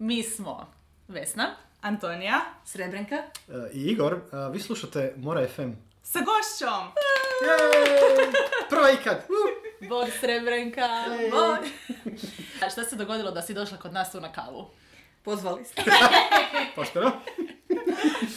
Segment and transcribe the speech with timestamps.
[0.00, 0.72] Mi smo
[1.08, 1.46] Vesna,
[1.80, 3.14] Antonija Srebrenka.
[3.14, 3.22] E,
[3.72, 4.18] I Igor, e,
[4.52, 5.70] vi slušate Mora FM.
[6.02, 6.86] sa gošćom.
[7.42, 8.32] Jej!
[8.70, 9.16] Prva ikad!
[9.82, 9.88] Uh!
[9.88, 10.88] Bog Srebrenka,
[11.30, 11.58] Bog.
[12.62, 14.70] A šta se dogodilo da si došla kod nas tu na kavu?
[15.22, 15.82] Pozvali ste.
[16.76, 17.12] Pošteno?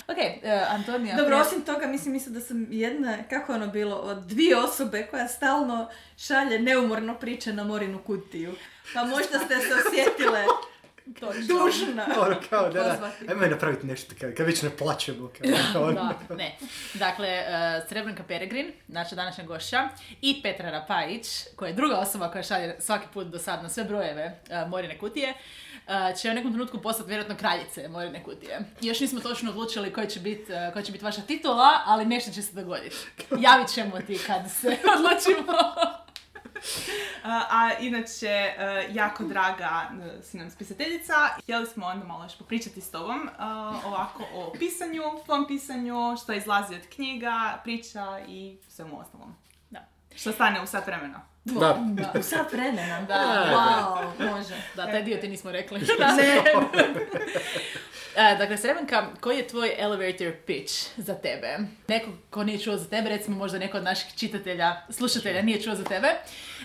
[0.08, 1.16] Ok, e, Antonija.
[1.16, 5.08] Dobro, prije- osim toga, mislim, mislim da sam jedna, kako ono bilo, od dvije osobe
[5.12, 8.54] koja stalno šalje neumorno priče na Morinu kutiju.
[8.94, 10.46] Pa možda ste se osjetile
[11.20, 11.42] Točno.
[11.48, 12.08] dužna.
[12.26, 15.32] Ono kao, da, da, ajmo je napraviti nešto, kad, kad već ne plaćemo.
[15.38, 16.58] Kao, kao, Da, ne.
[16.94, 19.90] Dakle, e, Srebrenka Peregrin, naša današnja gošća,
[20.22, 23.84] i Petra Rapajić, koja je druga osoba koja šalje svaki put do sad na sve
[23.84, 28.60] brojeve e, Morine kutije, e, će u nekom trenutku postati vjerojatno kraljice Morine kutije.
[28.82, 32.42] Još nismo točno odlučili koja će biti koja će biti vaša titula, ali nešto će
[32.42, 32.96] se dogoditi.
[33.46, 35.54] Javit ćemo ti kad se odlučimo.
[37.24, 41.14] A, inače, uh, jako draga uh, si nam spisateljica.
[41.42, 46.34] Htjeli smo onda malo još popričati s tobom uh, ovako o pisanju, tvom pisanju, što
[46.34, 49.36] izlazi od knjiga, priča i svemu ostalom.
[49.70, 49.88] Da.
[50.16, 51.22] Što stane u sat vremena.
[51.44, 51.84] Da.
[52.20, 53.02] U sat vremena.
[53.02, 53.50] Da.
[53.54, 54.56] Wow, može.
[54.76, 55.80] Da, taj dio ti nismo rekli.
[56.18, 56.44] Ne.
[58.16, 61.58] E, dakle, Srebenka, koji je tvoj elevator pitch za tebe?
[61.88, 65.76] Neko ko nije čuo za tebe, recimo možda neko od naših čitatelja, slušatelja nije čuo
[65.76, 66.08] za tebe,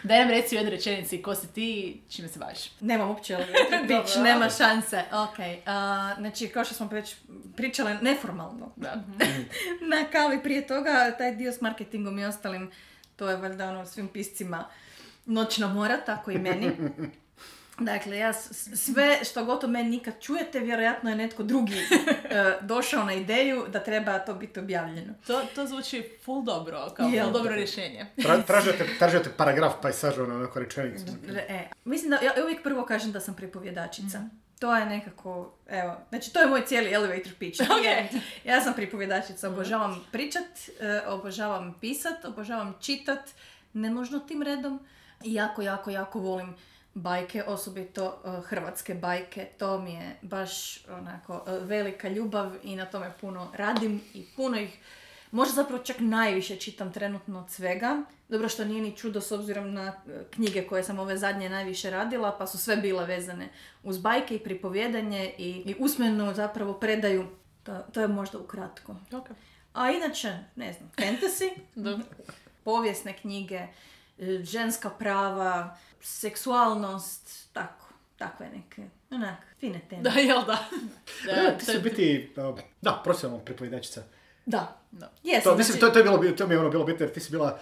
[0.02, 2.58] daj nam reci u jednoj rečenici ko si ti i čime se baviš.
[2.80, 3.36] Nemam uopće
[3.88, 4.22] Dobro.
[4.22, 5.04] nema šanse.
[5.12, 7.16] Ok, a, znači kao što smo već
[7.56, 8.94] pričale neformalno Da.
[9.92, 12.70] na kavi prije toga, taj dio s marketingom i ostalim,
[13.16, 14.64] to je valjda ono svim piscima
[15.26, 16.70] noćna mora, tako i meni.
[17.78, 23.12] Dakle, ja sve što gotovo meni nikad čujete, vjerojatno je netko drugi e, došao na
[23.12, 25.14] ideju da treba to biti objavljeno.
[25.26, 28.06] To, to zvuči full dobro, kao full dobro rješenje.
[28.22, 31.04] Tra, tražite, tražite paragraf pa je sažao na onako rečenicu.
[31.28, 34.20] Re- E, mislim da ja uvijek prvo kažem da sam pripovjedačica.
[34.58, 37.60] To je nekako, evo, znači to je moj cijeli elevator pitch.
[37.60, 38.20] Ok.
[38.44, 40.44] Ja sam pripovjedačica, obožavam pričat,
[40.80, 43.20] e, obožavam pisat, obožavam čitat,
[43.72, 44.80] ne nužno tim redom.
[45.24, 46.54] I jako, jako, jako volim
[47.02, 49.48] bajke, osobito e, hrvatske bajke.
[49.58, 54.58] To mi je baš onako e, velika ljubav i na tome puno radim i puno
[54.60, 54.78] ih
[55.30, 58.02] Možda zapravo čak najviše čitam trenutno od svega.
[58.28, 61.90] Dobro što nije ni čudo s obzirom na e, knjige koje sam ove zadnje najviše
[61.90, 63.48] radila, pa su sve bile vezane
[63.82, 67.26] uz bajke i pripovjedanje i, i usmenu zapravo predaju.
[67.62, 68.96] To, to je možda ukratko.
[69.12, 69.28] Ok.
[69.72, 71.50] A inače, ne znam, fantasy,
[72.64, 73.66] povijesne knjige,
[74.42, 77.86] ženska prava, seksualnost, tako,
[78.16, 80.02] takve neke, onak, fine teme.
[80.02, 80.58] Da, jel da?
[81.26, 82.32] Da, Da, ti to si je- u biti,
[82.82, 84.02] da, profesionalna pripovjedačica.
[84.46, 84.76] Da.
[84.90, 85.10] Da.
[85.24, 87.06] Jesam, To, mislim, znači- to, to, je bilo, bi- to mi je ono bilo bitno
[87.06, 87.58] jer ti si bila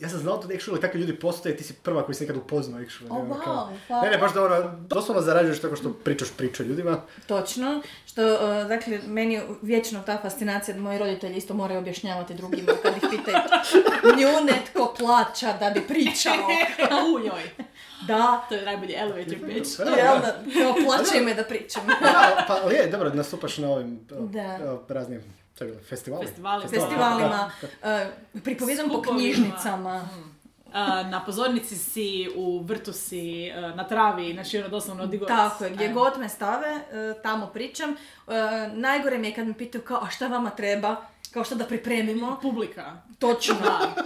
[0.00, 2.36] ja sam znao to da actually takvi ljudi postoje, ti si prva koji se nekad
[2.36, 3.10] upoznao actually.
[3.10, 4.02] O, ono, wow, kao- hvala.
[4.02, 7.00] Ne, ne, baš da ono, doslovno zarađuješ tako što pričaš priču ljudima.
[7.26, 12.34] Točno, što, uh, dakle, meni je vječno ta fascinacija da moji roditelji isto moraju objašnjavati
[12.34, 13.36] drugima kad ih pitaju
[14.18, 16.32] nju netko plaća da bi pričao.
[17.16, 17.50] U njoj.
[18.06, 19.78] Da, To je najbolji elevator pitch.
[19.78, 21.24] Da, jel da.
[21.24, 21.82] me da pričam.
[21.86, 24.72] Da, pa ali je, dobro, nastupaš na ovim uh, Da.
[24.74, 26.28] uh, raznim to je bilo, festivalima.
[26.28, 26.68] Festivalima.
[26.68, 27.50] Festivalima,
[28.34, 30.08] uh, pripovijedam po knjižnicama.
[30.72, 35.08] A, na pozornici si, u vrtu si, a, na travi, znači ono doslovno.
[35.26, 37.90] Tako je, gdje god me stave, uh, tamo pričam.
[37.90, 38.34] Uh,
[38.72, 40.96] najgore mi je kad me pitaju kao, a šta vama treba?
[41.32, 42.38] Kao šta da pripremimo?
[42.42, 43.02] Publika.
[43.18, 43.56] Točno,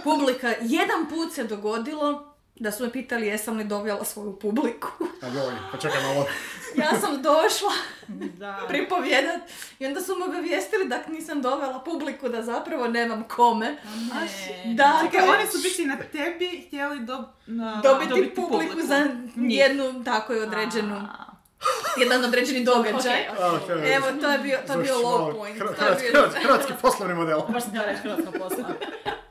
[0.03, 0.53] publika.
[0.61, 4.87] Jedan put se dogodilo da su me pitali jesam li dovela svoju publiku.
[5.21, 6.25] A joj, pa čekaj malo.
[6.75, 7.71] Ja sam došla
[8.07, 8.65] Da.
[8.67, 9.41] pripovjedat
[9.79, 13.65] i onda su me obavijestili da nisam dovela publiku, da zapravo nemam kome.
[13.65, 14.73] Ne.
[14.73, 19.07] Da, Čekaj, oni su biti na tebi htjeli do, na, dobiti, publiku, za
[19.37, 21.25] jednu tako je određenu, A,
[22.01, 23.27] jedan određeni događaj.
[23.29, 25.57] ok, A, to je- Evo, to je bio, to je bio low point.
[25.57, 27.39] Hrvatski, hrvatski, hrvatski poslovni model.
[27.49, 28.63] Baš sam htjela reći hrvatska posla.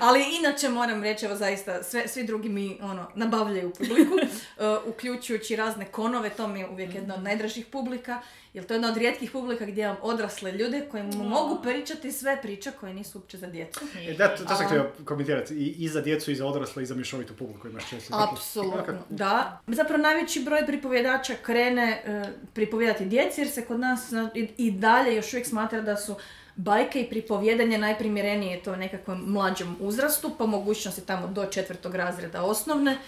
[0.00, 5.56] Ali inače moram reći, evo zaista, sve, svi drugi mi ono, nabavljaju publiku, uh, uključujući
[5.56, 8.20] razne konove, to mi je uvijek jedna od najdražih publika,
[8.54, 12.12] jer to je jedna od rijetkih publika gdje imam odrasle ljude koji mu mogu pričati
[12.12, 13.80] sve priče koje nisu uopće za djecu.
[14.08, 15.54] E, da, to, to sam htio komentirati.
[15.54, 18.18] I, I za djecu, i za odrasle, i za mješovitu publiku imaš često.
[18.18, 19.60] Dakle, Apsolutno, da.
[19.66, 24.70] Zapravo najveći broj pripovjedača krene uh, pripovjedati djeci, jer se kod nas na- i, i
[24.70, 26.16] dalje još uvijek smatra da su
[26.62, 32.98] bajke i pripovjedanje najprimjerenije to nekakvom mlađem uzrastu, po mogućnosti tamo do četvrtog razreda osnovne,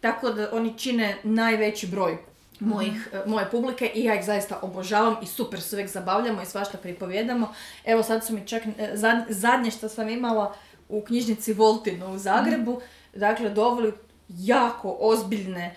[0.00, 2.18] tako da oni čine najveći broj
[2.60, 6.46] mojih, e, moje publike i ja ih zaista obožavam i super se uvijek zabavljamo i
[6.46, 7.54] svašta pripovjedamo.
[7.84, 10.54] Evo sad su mi čak, e, zad- zadnje što sam imala
[10.88, 12.80] u knjižnici Voltino u Zagrebu,
[13.14, 13.92] dakle doveli
[14.28, 15.74] jako ozbiljne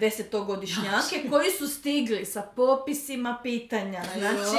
[0.00, 4.58] desetogodišnjake koji su stigli sa popisima pitanja, znači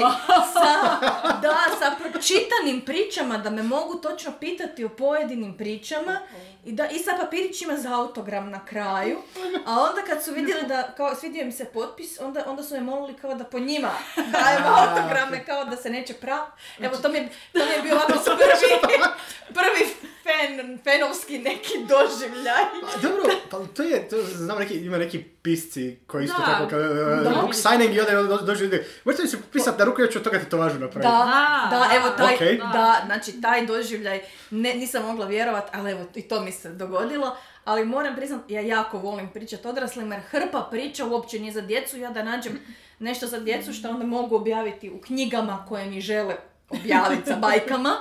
[0.53, 1.00] sa,
[1.41, 6.19] da, sa pročitanim pričama, da me mogu točno pitati o pojedinim pričama
[6.63, 9.18] i, da, i sa papirićima za autogram na kraju,
[9.66, 12.81] a onda kad su vidjeli da, kao, svidio im se potpis, onda, onda su me
[12.81, 16.46] molili kao da po njima dajem autograme, kao da se neće prav.
[16.80, 19.02] Evo, to mi, je- to mi je bio ovako prvi,
[19.56, 19.90] prvi
[20.24, 22.63] fan, fanovski neki doživljaj.
[22.63, 26.46] A dobro, pa to je, to, znam neki, ima neki pisci koji isto Da.
[26.46, 26.88] tako kao uh,
[27.24, 27.42] Da.
[27.42, 30.18] book signing i onda do- dođu ljudi, možete mi se pisati na ruku, ja ću
[30.18, 31.02] od toga tetovažu napraviti.
[31.04, 32.58] Da, Da, da, da, evo taj, okej.
[32.58, 34.22] da, znači taj doživljaj,
[34.52, 37.38] ne, nisam mogla vjerovat, ali evo i to mi se dogodilo.
[37.65, 41.98] Ali moram priznat, ja jako volim pričati odraslim, jer hrpa priča uopće nije za djecu,
[41.98, 42.59] ja da nađem
[43.00, 46.36] nešto za djecu što onda mogu objaviti u knjigama koje mi žele
[46.69, 47.95] objaviti sa bajkama,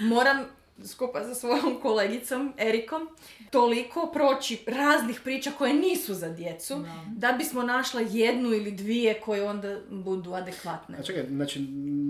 [0.00, 0.46] moram
[0.84, 3.08] skupa sa svojom kolegicom Erikom
[3.50, 9.44] toliko proći raznih priča koje nisu za djecu, da bismo našla jednu ili dvije koje
[9.44, 10.98] onda budu adekvatne.
[10.98, 11.60] A čekaj, znači,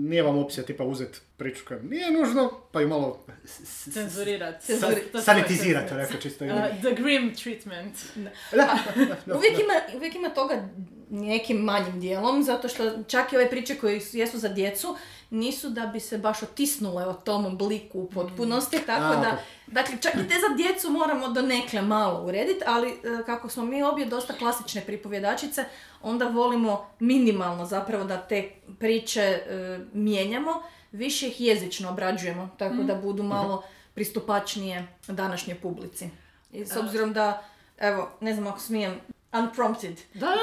[0.01, 3.93] nije vam opcija tipa uzeti priču koja nije nužno, pa ju malo s- s- s-
[3.93, 4.55] Cenzurirat.
[4.61, 6.45] Cenzuri- To je svoj sanitizirati, onako čisto.
[6.45, 7.95] Uh, the grim treatment.
[9.37, 10.69] Uvijek ima, uvijek ima toga
[11.09, 14.95] nekim manjim dijelom, zato što čak i ove priče koje su- jesu za djecu,
[15.33, 19.37] nisu da bi se baš otisnule o tom obliku u potpunosti, tako A, da,
[19.67, 22.93] dakle, čak i te za djecu moramo donekle malo urediti, ali e,
[23.25, 25.65] kako smo mi obje dosta klasične pripovjedačice,
[26.01, 28.49] onda volimo minimalno zapravo da te
[28.79, 33.63] priče e, mijenjamo, više ih jezično obrađujemo, tako da budu malo
[33.93, 36.09] pristupačnije današnjoj publici.
[36.51, 37.43] I s obzirom da,
[37.77, 38.99] evo, ne znam ako smijem,
[39.33, 40.35] unprompted, Da, da,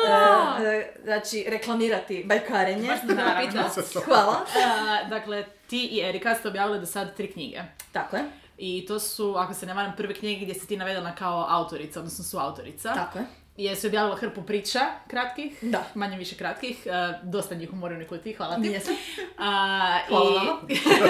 [0.58, 0.64] da.
[0.64, 2.88] e, e, znači reklamirati bajkarenje.
[2.88, 3.94] Baš.
[4.04, 4.32] Hvala.
[4.32, 7.60] Uh, dakle, ti i Erika ste objavili do sad tri knjige.
[7.92, 8.22] Tako je,
[8.58, 11.98] I to su, ako se ne varam, prve knjige gdje si ti navedena kao autorica,
[11.98, 12.94] odnosno su autorica.
[12.94, 13.24] tako je.
[13.58, 15.82] Jesu objavila hrpu priča kratkih, Da.
[15.94, 16.92] manje više kratkih, uh,
[17.24, 18.68] dosta njih u Morovnoj kutiji, hvala ti.
[18.68, 18.94] Jesam.
[19.38, 20.60] A, Hvala i- vama.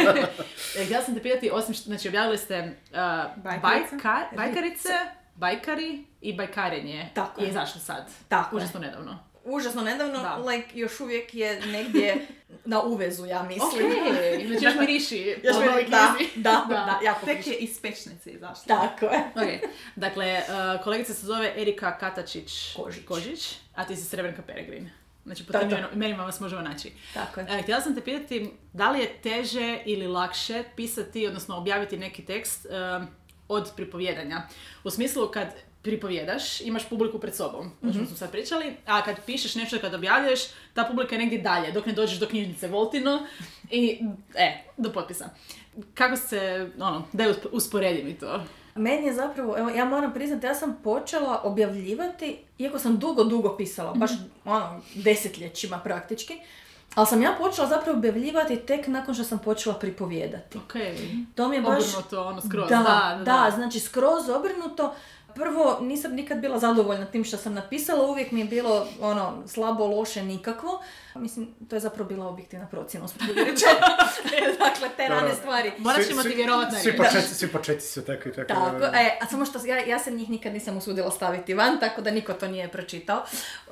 [0.84, 2.96] Htjela sam te pitati, osim što, znači objavili ste uh,
[3.36, 3.96] Bajkarice.
[3.96, 4.88] bajka- bajkarice,
[5.40, 7.10] bajkari i bajkarenje.
[7.14, 7.50] Tako je je.
[7.50, 8.10] izašlo sad.
[8.28, 8.62] Tako je.
[8.62, 9.18] Užasno nedavno.
[9.44, 10.36] Užasno nedavno, Da.
[10.36, 12.26] like, još uvijek je negdje
[12.64, 13.86] na uvezu, ja mislim.
[13.86, 16.74] Ok, znači još miriši Još novoj da, da, Da.
[16.74, 18.64] da, jako Tek je iz pečnice izašla.
[18.66, 19.20] Tako je.
[19.36, 20.42] Ok, dakle,
[20.76, 23.04] uh, kolegica se zove Erika Katačić Kožić.
[23.04, 24.90] Kožić a ti si Srebrnka Peregrin.
[25.24, 26.92] Znači, po tim imenima vas možemo naći.
[27.14, 27.46] Tako je.
[27.50, 32.24] E, htjela sam te pitati, da li je teže ili lakše pisati, odnosno objaviti neki
[32.24, 33.06] tekst um,
[33.50, 34.42] od pripovjedanja?
[34.84, 35.48] U smislu kad
[35.82, 39.94] pripovjedaš, imaš publiku pred sobom, o čemu smo sad pričali, a kad pišeš nešto kad
[39.94, 40.40] objavljuješ,
[40.74, 43.26] ta publika je negdje dalje, dok ne dođeš do knjižnice Voltino
[43.70, 44.00] i,
[44.34, 45.28] e, do potpisa.
[45.94, 48.44] Kako se, ono, da je usporedi mi to?
[48.74, 53.56] Meni je zapravo, evo, ja moram priznati, ja sam počela objavljivati, iako sam dugo, dugo
[53.56, 54.10] pisala, baš
[54.44, 56.38] ono, desetljećima praktički,
[56.94, 60.58] ali sam ja počela zapravo objavljivati tek nakon što sam počela pripovijedati.
[60.58, 60.72] Ok,
[61.34, 61.84] To mi je baš...
[61.94, 63.50] obrnuto, ono, skroz, Da, da, da, da.
[63.54, 64.94] znači skroz obrnuto.
[65.34, 69.86] Prvo, nisam nikad bila zadovoljna tim što sam napisala, uvijek mi je bilo ono, slabo,
[69.88, 70.80] loše, nikakvo.
[71.14, 73.06] Mislim, to je zapravo bila objektivna procjena,
[74.58, 75.20] dakle, te Dobro.
[75.20, 75.72] rane stvari.
[75.78, 77.02] Morat Svi- ćemo ti svi- vjerovati na Svi riječ.
[77.04, 80.10] početci, svi početci su takvi, tako Tako, da- e, a samo što ja, ja se
[80.10, 83.22] njih nikad nisam usudila staviti van, tako da niko to nije pročitao,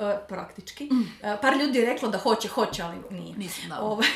[0.01, 0.89] e, praktički.
[1.23, 3.37] E, par ljudi je reklo da hoće, hoće, ali nije.
[3.37, 3.81] Nisam, da.
[3.81, 4.07] Ovaj,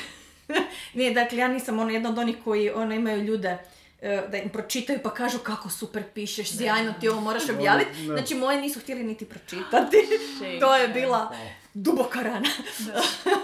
[0.94, 3.58] nije, dakle, ja nisam ono jedna od onih koji ono, imaju ljude
[4.02, 8.04] da im pročitaju pa kažu kako super pišeš, sjajno ti ovo moraš objaviti.
[8.04, 9.96] Znači, moje nisu htjeli niti pročitati.
[10.60, 11.32] To je bila
[11.74, 12.48] duboka rana.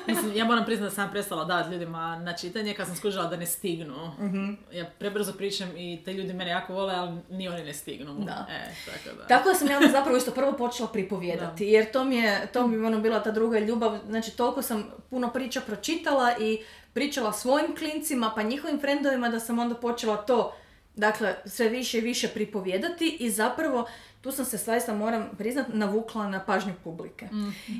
[0.06, 3.36] Mislim, ja moram priznati da sam prestala davati ljudima na čitanje kad sam skužila da
[3.36, 4.12] ne stignu.
[4.20, 4.52] Mhm.
[4.72, 8.14] Ja prebrzo pričam i te ljudi mene jako vole, ali ni oni ne stignu.
[8.14, 8.46] Da.
[8.50, 9.26] E, tako da.
[9.26, 12.66] Tako da sam ja onda zapravo isto prvo počela pripovijedati, jer to mi je, to
[12.66, 16.62] mi je ono bila ta druga ljubav, znači toliko sam puno priča pročitala i
[16.98, 20.54] pričala svojim klincima pa njihovim frendovima da sam onda počela to,
[20.94, 23.88] dakle, sve više i više pripovijedati i zapravo
[24.20, 27.28] tu sam se zaista moram priznat navukla na pažnju publike.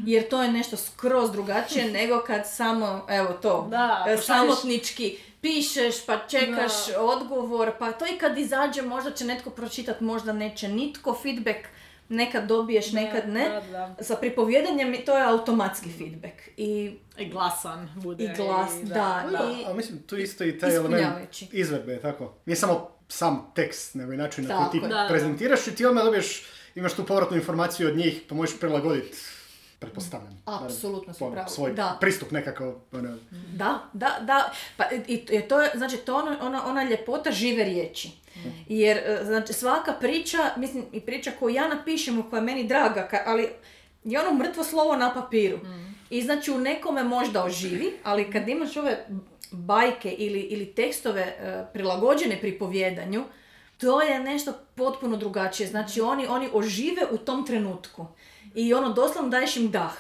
[0.07, 6.07] Jer to je nešto skroz drugačije nego kad samo, evo to, Da, e, samotnički pišeš
[6.07, 11.19] pa čekaš odgovor, pa to i kad izađe možda će netko pročitati, možda neće nitko,
[11.23, 11.59] feedback
[12.09, 13.49] nekad dobiješ, nekad ne.
[13.49, 13.61] Da,
[13.95, 13.97] da.
[14.01, 18.25] Sa pripovjedanjem to je automatski feedback i, I glasan bude.
[18.25, 18.95] i glas, i- da,
[19.33, 21.17] Da, i ali mislim, tu isto i taj element
[21.53, 22.35] izvedbe, tako.
[22.47, 24.89] Nije samo sam tekst, nego i način na koji ti je.
[24.89, 25.09] Da, da.
[25.09, 29.17] prezentiraš i ti odmah dobiješ, imaš tu povratnu informaciju od njih, pa možeš prilagoditi,
[29.79, 30.43] pretpostavljam.
[30.47, 31.97] Apsolutno si pravo, Svoj da.
[32.01, 33.17] pristup nekako, ono,
[33.55, 34.53] Da, da, da.
[34.77, 38.11] Pa, i, i to je, znači, to je ono, ona, ona ljepota žive riječi.
[38.69, 43.09] Jer, e, znači, svaka priča, mislim, i priča koju ja napišem, koja je meni draga,
[43.13, 43.49] ka- ali
[44.05, 45.59] je ono mrtvo slovo na papiru.
[46.11, 49.07] I znači u nekome možda oživi, ali kad imaš ove
[49.51, 51.37] bajke ili, ili tekstove e,
[51.73, 53.25] prilagođene pripovjedanju,
[53.79, 55.67] to je nešto potpuno drugačije.
[55.67, 58.07] Znači oni, oni ožive u tom trenutku.
[58.55, 59.95] I ono, doslovno daješ im dah.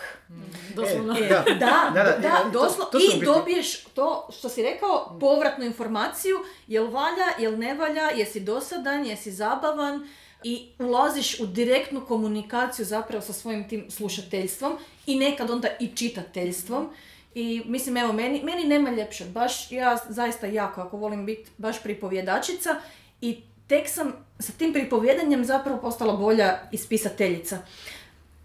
[0.74, 1.14] Doslovno.
[1.14, 1.90] E, E, Da.
[1.94, 2.84] da, da, Da, da, to- doslovno.
[2.84, 6.36] to su u I dobiješ to što si rekao, povratnu informaciju,
[6.66, 10.08] jel valja, jel ne valja, jesi dosadan, jesi zabavan
[10.42, 14.72] i ulaziš u direktnu komunikaciju zapravo sa svojim tim slušateljstvom
[15.06, 16.90] i nekad onda i čitateljstvom.
[17.34, 19.24] I mislim, evo, meni, meni nema ljepše.
[19.24, 22.76] Baš ja zaista jako, ako volim biti baš pripovjedačica
[23.20, 23.36] i
[23.66, 27.58] tek sam sa tim pripovjedanjem zapravo postala bolja ispisateljica.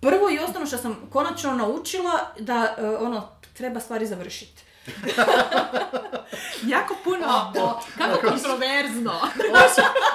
[0.03, 4.61] Prvo i osnovno što sam konačno naučila da e, ono treba stvari završiti.
[6.67, 7.25] Jako puno...
[7.57, 9.13] O, kako kontroverzno.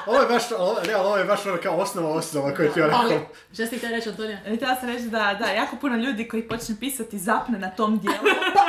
[0.06, 2.86] Ovo je baš, ovo, ne, ovo je baš ono kao osnova osnova koju ti ja
[2.86, 3.28] rekao.
[3.52, 4.38] šta si ti htjela reći, Antonija?
[4.46, 7.98] E, Htjela sam reći da, da, jako puno ljudi koji počne pisati zapne na tom
[7.98, 8.18] dijelu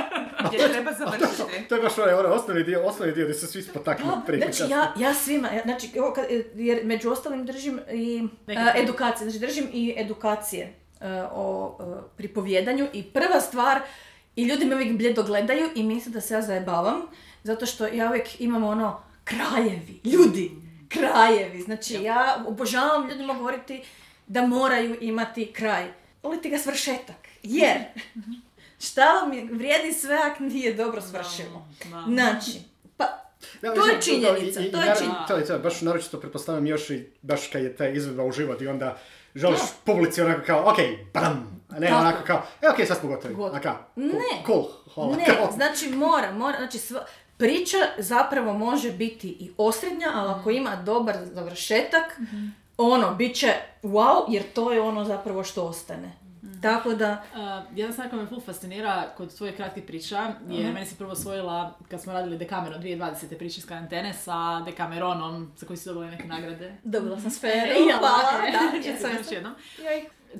[0.47, 1.67] gdje treba završiti.
[1.69, 4.71] To je baš onaj, onaj osnovni dio, osnovni dio gdje se svi spotaknu prije znači
[4.71, 8.73] ja, ja svima, ja- znači, evo kad- jer među ostalim držim i teme.
[8.75, 10.78] edukacije, znači držim i edukacije
[11.31, 11.77] o
[12.17, 13.79] pripovjedanju i prva stvar,
[14.35, 17.01] i ljudi me uvijek bljedo gledaju i misle da se ja zajebavam,
[17.43, 20.51] zato što ja uvijek imam ono, krajevi, ljudi,
[20.89, 23.81] krajevi, znači ja obožavam ljudima govoriti
[24.27, 25.85] da moraju imati kraj.
[26.23, 27.77] Volite ga svršetak, jer
[28.85, 31.67] šta vam je- vrijedi sve ako nije dobro svršilo.
[31.81, 32.03] Da.
[32.07, 32.51] Znači,
[32.97, 33.05] pa
[33.61, 35.25] Da, To je činjenica, i- i- to je činjenica.
[35.27, 38.61] To je to, baš naročito pretpostavljam još i baš kad je ta izvedba u život
[38.61, 38.97] i onda
[39.35, 40.77] želiš publici onako kao, ok,
[41.13, 41.99] bam, a ne Tako.
[41.99, 43.33] onako kao, e ok, sad smo gotovi.
[43.33, 43.57] Gotovo.
[43.57, 44.43] A kao, cool, Ne.
[44.45, 45.15] cool, hvala.
[45.15, 45.51] Ne, kao.
[45.55, 47.05] znači mora, mora, znači sva,
[47.37, 52.19] priča zapravo može biti i osrednja, ali ako ima dobar završetak,
[52.77, 56.11] ono, bit će wow, jer to je ono zapravo što ostane.
[56.61, 57.39] Tako da, Uh,
[57.73, 60.17] jedna stvar koja me ful fascinira kod tvojih kratkih priča
[60.49, 63.37] je meni se prvo osvojila kad smo radili Decameron 2020.
[63.37, 66.75] priče iz karantene sa Decameronom za koji su dobili neke nagrade.
[66.83, 69.53] dobila sam sferu, I ja, hvala, da, da, još jednom.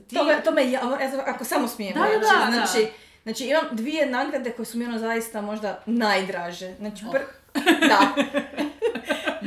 [0.08, 0.80] Ti- To me, to me ja,
[1.26, 2.52] ako samo smijem Da, reći, da, da.
[2.52, 2.88] znači,
[3.24, 6.74] znači imam dvije nagrade koje su mi ono zaista možda najdraže.
[6.76, 7.14] Znači, Oh.
[7.14, 7.26] pr-
[7.88, 8.00] da.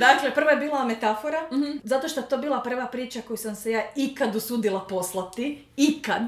[0.05, 1.71] dakle, prva je bila metafora, Mhm.
[1.85, 5.65] zato što je to bila prva priča koju sam se ja ikad usudila poslati.
[5.77, 6.23] Ikad.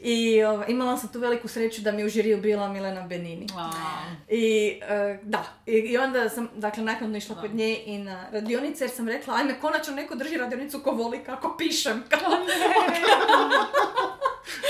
[0.00, 3.46] I ovaj, imala sam tu veliku sreću da mi u žiriju bila Milena Benini.
[3.46, 3.70] Wow.
[4.28, 8.84] I e, da, I, i onda sam, dakle, naknadno išla kod nje i na radionice
[8.84, 12.04] jer sam rekla, ajme, konačno neko drži radionicu ko voli kako pišem.
[12.10, 12.20] Kao,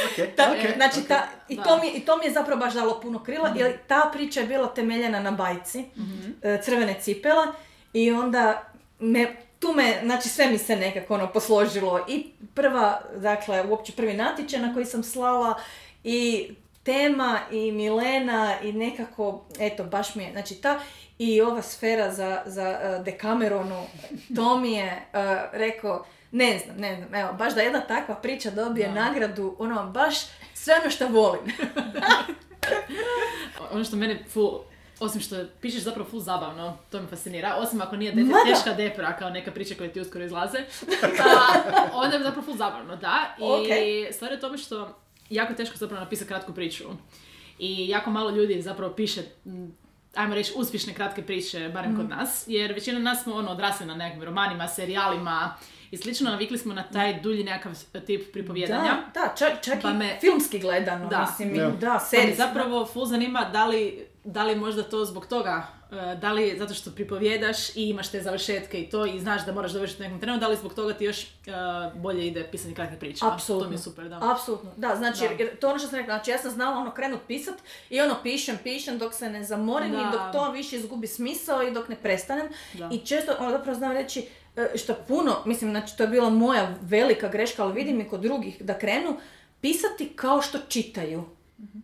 [0.06, 3.00] Ok, ta, ok, znači, ta, i, to mi, i to mi je zapravo baš dalo
[3.00, 5.84] puno krila, jer ta priča je bila temeljena na bajci,
[6.42, 7.46] e, crvene cipela,
[7.92, 13.64] i onda me, tu me, znači sve mi se nekako ono posložilo, i prva, dakle,
[13.64, 15.54] uopće prvi natječaj na koji sam slala,
[16.04, 16.48] i
[16.82, 20.80] tema, i Milena, i nekako, eto, baš mi je, znači ta,
[21.18, 23.84] i ova sfera za, za uh, Decameronu,
[24.36, 25.20] to mi je uh,
[25.52, 30.16] rekao, ne znam, ne znam, evo, baš da jedna takva priča dobije nagradu, ono, baš
[30.54, 31.42] sve ono što volim.
[33.72, 34.58] Ono što mene ful,
[35.00, 38.54] osim što pišeš zapravo ful zabavno, to me fascinira, osim ako nije de- Ma da.
[38.54, 40.58] teška depra kao neka priča koja ti uskoro izlaze,
[41.24, 41.34] a,
[41.94, 43.34] onda je zapravo ful zabavno, da.
[43.38, 43.66] I Ok.
[44.12, 44.98] stvar je u tome što
[45.30, 46.84] jako je teško zapravo napisati kratku priču.
[47.58, 49.22] I jako malo ljudi zapravo piše
[50.14, 53.94] ajmo reći, uspješne kratke priče, barem kod nas, jer većina nas smo ono, odrasli na
[53.94, 55.54] nekim romanima, serijalima
[55.90, 58.82] i slično, navikli smo na taj dulji nekakav tip pripovjedanja.
[59.14, 61.20] Da, da, čak, čak Pa i me- filmski gledano, Da.
[61.20, 61.70] mislim, Da.
[61.70, 62.34] da, Pa me serij.
[62.34, 66.74] zapravo ful zanima da li, da li možda to zbog toga, e, da li zato
[66.74, 70.20] što pripovjedaš i imaš te završetke i to i znaš da moraš završiti u nekom
[70.20, 71.26] trenu, da li zbog toga ti još e,
[71.94, 73.32] bolje ide pisanje kratkih priča.
[73.32, 73.64] Apsolutno.
[73.64, 74.32] To mi je super, da.
[74.32, 75.34] Apsolutno, da, znači, Da.
[75.38, 77.54] jer- to ono što sam rekla, znači ja sam znala ono krenut pisat
[77.90, 79.98] i ono pišem, pišem dok se ne zamorim Da.
[79.98, 82.48] i dok to više izgubi smisao i dok ne prestanem.
[82.74, 82.90] Da.
[82.92, 86.74] I često, ono zapravo znam reći, e, što puno, mislim, znači to je bila moja
[86.80, 89.16] velika greška, ali vidim i kod drugih, da krenu
[89.60, 91.24] pisati kao što čitaju.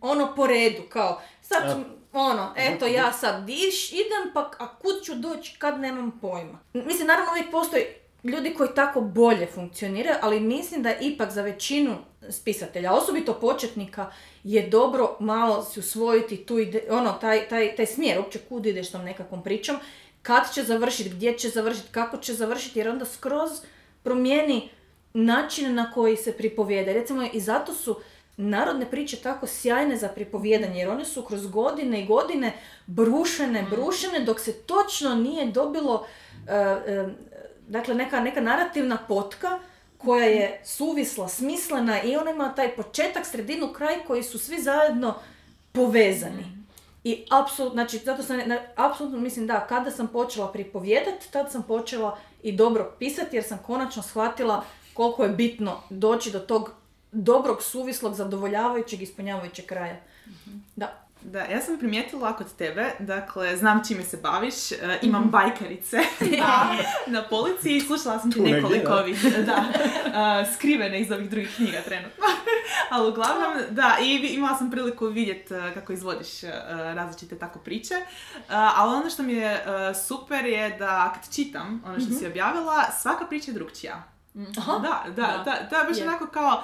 [0.01, 1.77] Ono po redu, kao, sad ću,
[2.15, 6.59] ono, eto ja sad diš, idem, pa a kud ću doći kad nemam pojma.
[6.73, 7.83] Mislim, naravno uvijek postoji
[8.23, 11.95] ljudi koji tako bolje funkcioniraju, ali mislim da ipak za većinu
[12.29, 14.11] spisatelja, osobito početnika,
[14.43, 18.91] je dobro malo si usvojiti tu ide, ono, taj, taj, taj smjer, uopće kud ideš
[18.91, 19.77] tom nekakvom pričom,
[20.21, 23.51] kad će završiti, gdje će završiti, kako će završiti, jer onda skroz
[24.03, 24.69] promijeni
[25.13, 26.93] način na koji se pripovijeda.
[26.93, 27.99] Recimo i zato su
[28.37, 32.53] narodne priče tako sjajne za pripovjedanje, jer one su kroz godine i godine
[32.87, 36.05] brušene, brušene, dok se točno nije dobilo
[36.47, 37.07] e,
[37.67, 39.59] dakle neka, neka narativna potka
[39.97, 45.13] koja je suvisla, smislena i ona ima taj početak, sredinu, kraj koji su svi zajedno
[45.71, 46.55] povezani.
[47.03, 48.39] I apsolutno, znači, zato sam,
[48.75, 53.59] apsolutno mislim da, kada sam počela pripovjedati, tad sam počela i dobro pisati, jer sam
[53.65, 54.63] konačno shvatila
[54.93, 56.71] koliko je bitno doći do tog
[57.15, 59.97] dobrog, suvislog, zadovoljavajućeg, ispunjavajućeg kraja.
[60.75, 61.01] Da.
[61.21, 65.97] Da, ja sam primijetila kod tebe, dakle, znam čime se baviš, e, imam bajkarice
[66.41, 66.75] na,
[67.21, 69.63] na polici i slušala sam ti nekoliko ovih, da,
[70.41, 72.23] e, skrivene iz ovih drugih knjiga trenutno.
[72.91, 78.41] Ali uglavnom, da, i imala sam priliku vidjeti kako izvodiš e, različite tako priče, E,
[78.49, 82.83] ali ono što mi je e, super je da kad čitam ono što si objavila,
[83.01, 84.03] svaka priča je drugčija.
[84.57, 84.71] Aha.
[84.79, 85.67] Da, da, da, Da.
[85.69, 86.03] da, baš Je.
[86.07, 86.63] onako kao,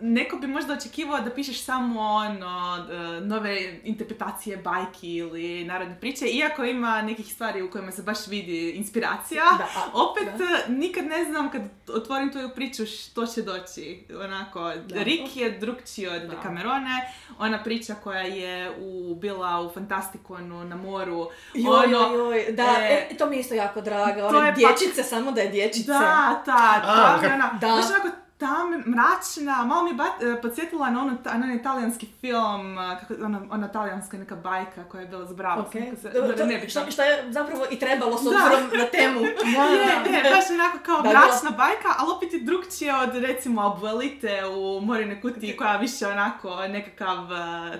[0.00, 6.26] neko bi možda očekivao da pišeš samo ono, e, nove interpretacije bajki ili narodne priče,
[6.26, 9.42] iako ima nekih stvari u kojima se baš vidi inspiracija.
[9.58, 14.04] Da, a- Opet e, nikad ne znam kad otvorim tvoju priču što će doći.
[14.16, 16.42] Onako, Rick je drugčiji od Da.
[16.42, 21.28] Camerone, ona priča koja je u, bila u Fantastikonu na moru.
[21.54, 24.20] Joj, ono, joj, joj, da, e, e, to mi je isto jako drago.
[24.20, 25.88] to One je pa- dječice, samo da je dječice.
[25.88, 27.66] Da, ta, A, tamna, da.
[27.68, 31.62] baš onako tam, mračna, malo mi je bat- e, podsjetila na ono, ta- na onaj
[31.62, 35.62] talijanski film, a, kako, ona, ona talijanska neka bajka koja je bila zbrava.
[35.62, 35.72] Ok.
[35.72, 38.28] se, Dobro, to- ne bi što, je zapravo i trebalo s Da.
[38.28, 39.20] obzirom na temu.
[40.06, 44.42] Ne, ne, baš onako kao Da, mračna bajka, ali opet je drugčije od recimo Abuelite
[44.46, 47.36] u Morine kutiji koja je više onako nekakav e,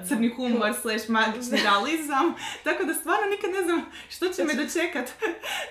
[0.08, 2.34] crni humor slash magični realizam.
[2.64, 5.10] Tako da stvarno nikad ne znam što će me dočekat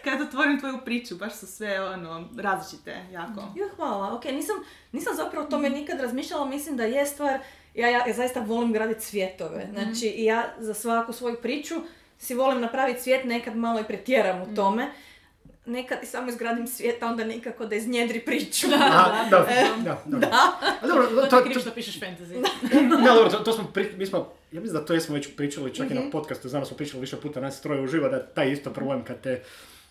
[0.03, 1.15] kad otvorim tvoju priču.
[1.15, 3.41] Baš su sve ono različite jako.
[3.55, 4.13] Jo, hvala.
[4.13, 4.55] Ok, nisam,
[4.95, 7.39] nisam zapravo o tome nikad razmišljala, mislim da je stvar,
[7.73, 9.67] ja, ja, ja zaista volim graditi cvjetove.
[9.73, 11.75] Znači, i ja za svaku svoju priču
[12.19, 14.87] si volim napraviti cvijet, nekad malo i pretjeram u tome.
[15.67, 18.67] Nekad i samo izgradim svijet, a onda nikako da iznjedri priču.
[18.73, 19.47] A, da,
[20.05, 20.27] da, da.
[20.81, 22.45] A dobro, To pišeš fantasy.
[23.01, 24.17] ne, dobro, to, to smo, pri, mi smo,
[24.51, 26.03] ja mislim da to jesmo već pričali čak i Mhm.
[26.03, 28.69] na podcastu, znam da smo pričali više puta, nas troje uživa, da je taj isto
[28.69, 29.41] problem kad te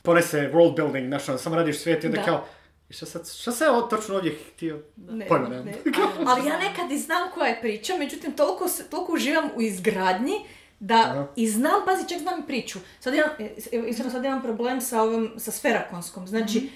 [0.02, 2.24] ponese world building, znaš, ono, samo radiš svijet i onda Da.
[2.24, 2.46] kao,
[2.90, 4.82] i šta sad, šta ja ovo točno ovdje htio?
[4.98, 5.74] Ne, Pojma ne.
[6.26, 10.34] Ali ja nekad i znam koja je priča, međutim toliko, se- toliko uživam u izgradnji
[10.80, 11.26] da Aha.
[11.36, 12.78] i znam, pazi, čak znam i priču.
[13.00, 13.28] Sad imam,
[13.72, 16.26] evo, iskreno sad imam problem sa ovim, sa sferakonskom.
[16.26, 16.66] Znači, Mhm.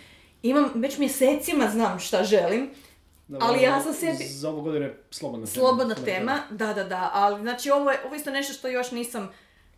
[0.42, 2.70] imam, već mjesecima znam šta želim,
[3.28, 5.54] Dobro, Ali ja sam sebi- Za ovu godinu je slobodna tema.
[5.56, 9.32] slobodna tema, da, da, da, ali znači ovo je, ovo isto nešto što još nisam,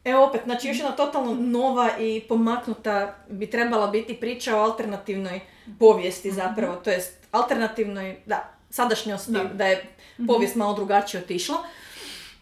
[0.04, 5.40] evo opet, znači još jedna totalno nova i pomaknuta bi trebala biti priča o alternativnoj
[5.78, 9.66] povijesti zapravo, to jest alternativnoj, da, sadašnjosti, da, Da.
[9.66, 9.84] je
[10.26, 11.56] povijest malo drugačije otišla.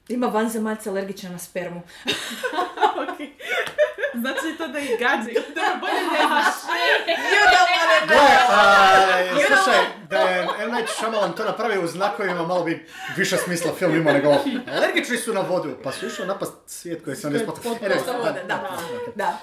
[0.09, 1.83] Ima vanzemaljca alergična na spermu.
[4.15, 5.43] Znači to da ih gađaju.
[5.55, 6.55] Da bolje ne znaš.
[8.07, 8.17] Gle,
[8.51, 8.67] a,
[9.47, 10.71] slušaj, da je M.
[10.73, 14.41] Night Shyamalan to napravio u znakovima, malo bi više smisla film imao nego ovo.
[14.77, 17.57] Alergični su na vodu, pa su išli napast svijet koji se ne spot...
[17.65, 18.79] Dosta vode, da.
[19.15, 19.39] Da.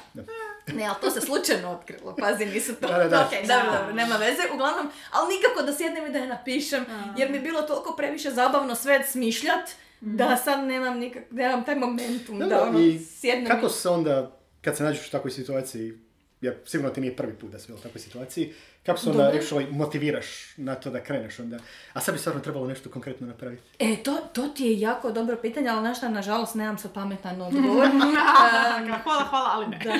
[0.73, 2.87] Ne, ali to se slučajno otkrilo, pazi, nisu to...
[2.87, 3.21] Da, da, da.
[3.21, 4.41] Ok, dobro, dobro, nema veze.
[4.53, 6.85] Uglavnom, ali nikako da sjednem i da je napišem,
[7.17, 9.69] jer mi je bilo toliko previše zabavno sve smišljat,
[10.01, 14.31] da sad nemam nikak, nemam taj momentum da Dobro, ono, i sjednem kako se onda,
[14.65, 15.93] kad se nađeš u takvoj situaciji,
[16.41, 18.53] jer sigurno ti nije prvi put da si bio u takvoj situaciji,
[18.85, 21.57] kako se onda actually motiviraš na to da kreneš onda?
[21.93, 23.63] A sad bi stvarno trebalo nešto konkretno napraviti.
[23.79, 27.41] E, to, to ti je jako dobro pitanje, ali znaš šta, nažalost, nemam sad pametan
[27.47, 27.85] odgovor.
[27.85, 28.01] Um,
[29.03, 29.79] Hvala, hvala, ali ne.
[29.83, 29.93] da.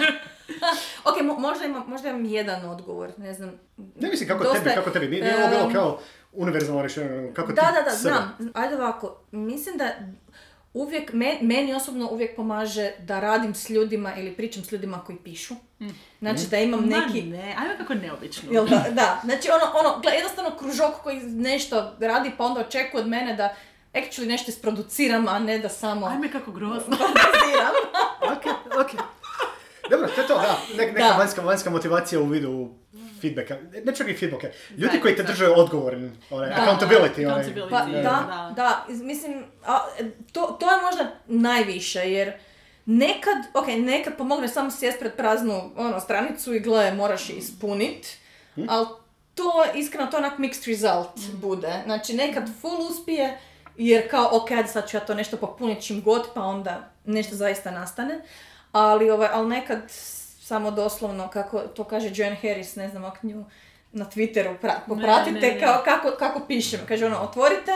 [1.12, 3.52] ok, mo- možda, imam, možda imam jedan odgovor, ne znam.
[3.78, 6.00] Ne mislim kako Dosta tebi, kako tebi, nije, nije ovo bilo kao
[6.34, 8.14] univerzalno rješenje, kako ti Da, da, da, sebe.
[8.14, 8.52] znam.
[8.54, 9.92] Ajde ovako, mislim da
[10.76, 15.18] uvijek, me- meni osobno uvijek pomaže da radim s ljudima ili pričam s ljudima koji
[15.18, 15.56] pišu.
[16.20, 17.22] Znači da imam neki...
[17.22, 18.52] Ma ne, ajme kako neobično.
[18.52, 23.02] Jel da, da, znači ono, ono, gle, jednostavno kružok koji nešto radi pa onda očekuje
[23.04, 23.56] od mene da
[23.94, 26.98] actually nešto isproduciram, a ne da samo Ajme kako grozno.
[28.24, 28.46] Ok,
[28.80, 29.02] ok.
[29.90, 30.58] Dobro, to je to, da.
[30.78, 31.16] Ne, neka Da.
[31.18, 32.70] vanjska, vanjska motivacija u vidu
[33.22, 33.58] feedbacka.
[33.86, 34.48] Ne čak i feedbacka.
[34.78, 35.28] Ljudi Da, koji te da.
[35.28, 36.56] drže odgovoran, onaj, Da.
[36.56, 37.26] accountability.
[37.26, 37.44] Onaj.
[37.44, 37.70] Accountability.
[37.70, 38.02] Pa Da.
[38.02, 39.80] da, da, mislim, a,
[40.32, 42.34] to, to je možda najviše, jer
[42.86, 48.08] nekad, ok, nekad pomogne samo sjest pred praznu ono, stranicu i gle, moraš je ispunit,
[48.68, 48.88] ali
[49.36, 49.44] to,
[49.76, 51.82] iskreno, to onak mixed result bude.
[51.86, 53.38] Znači, nekad full uspije,
[53.78, 57.72] jer kao, ok, sad ću ja to nešto popuniti čim god, pa onda nešto zaista
[57.72, 58.22] nastane.
[58.72, 59.82] Ali, ovaj, ali nekad
[60.46, 63.46] samo doslovno, kako to kaže Joan Harris, ne znam ako nju
[63.92, 65.60] na Twitteru pra- popratite, ne, ne.
[65.60, 66.80] kao kako, kako pišem.
[66.88, 67.72] Kaže ono, otvorite,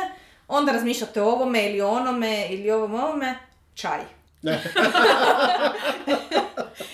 [0.48, 3.36] onda razmišljate o ovome ili onome ili ovom ovome,
[3.74, 4.00] čaj.
[4.42, 4.52] Ne.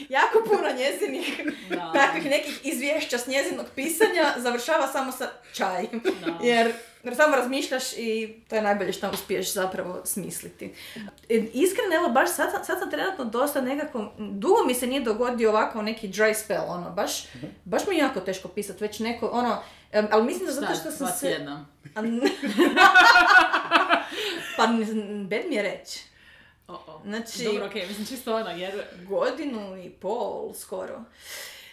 [0.09, 1.91] jako puno njezinih Da.
[1.93, 5.83] takvih nekih izvješća s njezinog pisanja završava samo sa čaj.
[5.93, 6.37] Da.
[6.43, 6.73] Jer,
[7.05, 10.73] jer samo razmišljaš i to je najbolje što uspiješ zapravo smisliti.
[11.29, 15.49] E, Iskreno, evo, baš sad, sad sam trenutno dosta nekako, dugo mi se nije dogodio
[15.49, 17.11] ovako neki dry spell, ono, baš,
[17.65, 19.57] baš mi je jako teško pisati, već neko, ono,
[20.11, 21.45] ali mislim da zato što sam se...
[24.57, 24.67] pa
[25.27, 26.03] bed mi je reći.
[26.67, 27.01] O, o.
[27.05, 28.83] Znači- Dobro, okej, mislim čisto ono, jer...
[29.07, 31.01] Godinu i pol skoro.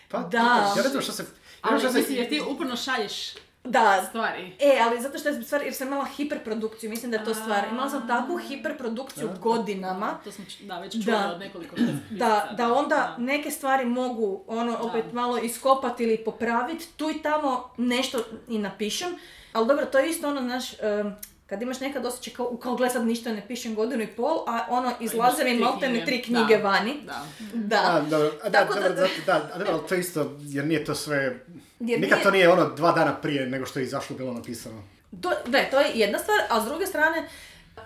[0.08, 0.72] Pa, Da.
[0.76, 1.22] Ja ne znam što se...
[1.22, 1.26] ja
[1.60, 3.30] Ali što se- mislim, jer ti uporno šalješ
[3.64, 4.52] Da, stvari.
[4.60, 7.64] E, ali zato što je stvar, jer sam imala hiperprodukciju, mislim da je to stvar.
[7.66, 11.30] Imala sam takvu hiperprodukciju godinama, To č- da, već Da.
[11.30, 11.76] od nekoliko
[12.12, 13.16] da, da onda Da.
[13.18, 19.08] neke stvari mogu ono opet malo iskopati ili popraviti, tu i tamo nešto i napišem,
[19.52, 21.14] ali dobro, to je isto ono, znaš, em,
[21.46, 24.66] kad imaš nekad osjećaj kao, kao gle sad ništa ne pišem godinu i pol, a
[24.68, 26.06] ono izlaze mi tri maltene knjige.
[26.06, 26.62] tri knjige Da.
[26.62, 26.94] vani.
[27.02, 27.24] Da.
[27.54, 27.76] Da.
[27.78, 30.84] A, dobro, a da, Tako da- zato- da, a dobro, ali to isto, jer nije
[30.84, 31.44] to sve...
[31.82, 34.82] Jer Nikad nije- to nije ono dva dana prije nego što je izašlo bilo napisano.
[35.20, 37.28] To, da, to je jedna stvar, a s druge strane,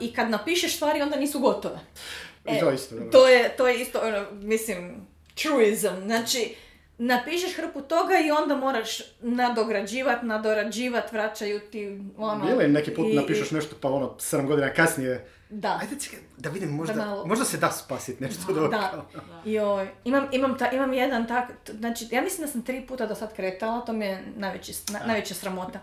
[0.00, 1.78] i kad napišeš stvari onda nisu gotove.
[2.46, 3.10] I to isto, dobro.
[3.10, 6.02] To je, to je isto, ono, mislim, truizam.
[6.02, 6.54] Znači,
[6.98, 12.50] napišeš hrpu toga i onda moraš nadograđivat, nadorađivat, vraćaju ti ono...
[12.50, 15.78] Ili neki put i- napišeš nešto pa ono, sedam godina kasnije, Da.
[15.82, 18.68] ajde čekaj, da vidim, možda, malo- možda se da spasiti nešto dobro.
[18.68, 19.04] Da.
[19.44, 23.06] Joj, imam, imam, ta, imam jedan tak, t- znači ja mislim da sam tri puta
[23.06, 25.80] do sad kretala, to mi je najveći, na, najveća sramota.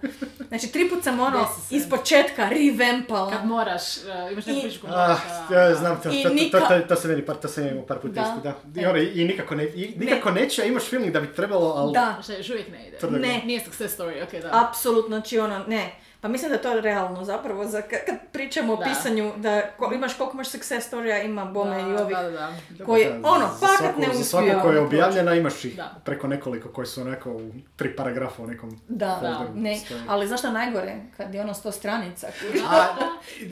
[0.48, 1.76] Znači tri put sam ono se.
[1.76, 3.32] iz početka revampala.
[3.32, 5.18] Kad moraš, uh, imaš neku koju Ah,
[5.52, 8.14] ja znam to, to, to, nika- to, to, se meni par, to imao par puta
[8.14, 8.22] Da.
[8.22, 8.82] isto, da.
[8.82, 11.94] I, ono, i, nikako, ne, i, nikako neće, a imaš feeling da bi trebalo, ali...
[11.94, 12.98] Da, Šta, još uvijek ne ide.
[13.10, 13.42] Ne.
[13.46, 14.68] Nije success story, okej, da.
[14.70, 15.92] apsolutno, znači ono, ne.
[16.24, 18.84] Pa mislim da je to realno zapravo, za, kad, kad pričamo o Da.
[18.84, 22.30] pisanju, da ko, imaš koliko imaš success storija, ima bome i ovih Da, da,
[22.70, 22.86] da.
[22.86, 24.24] koji, Da, ono, za fakat svaku- ne Za uspiju.
[24.26, 25.92] svaku koja je objavljena imaš ih Da.
[26.04, 27.42] preko nekoliko koji su onako u
[27.76, 30.96] tri paragrafa u nekom Da, folderu ne, ali zašto je najgore?
[31.18, 32.28] Kad je ono sto stranica.
[32.68, 32.86] A,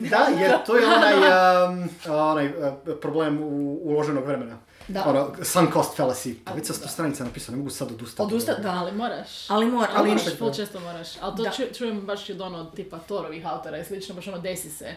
[0.00, 1.14] da, jer to je onaj,
[1.66, 2.52] um, onaj uh,
[3.00, 3.48] problem u,
[3.82, 4.58] uloženog vremena.
[4.88, 5.04] Da.
[5.06, 6.34] Ono, sunk cost fallacy.
[6.44, 8.22] Pa već sa sto stranica napisano, ne mogu sad odustati.
[8.22, 8.70] Odustati, da.
[8.70, 9.50] Ali moraš.
[9.50, 11.08] Ali mora, Ali ali moraš, full često moraš.
[11.20, 11.50] Ali to Da.
[11.50, 14.94] ču- čujem baš od ono tipa Torovih autora i slično, baš ono desi se.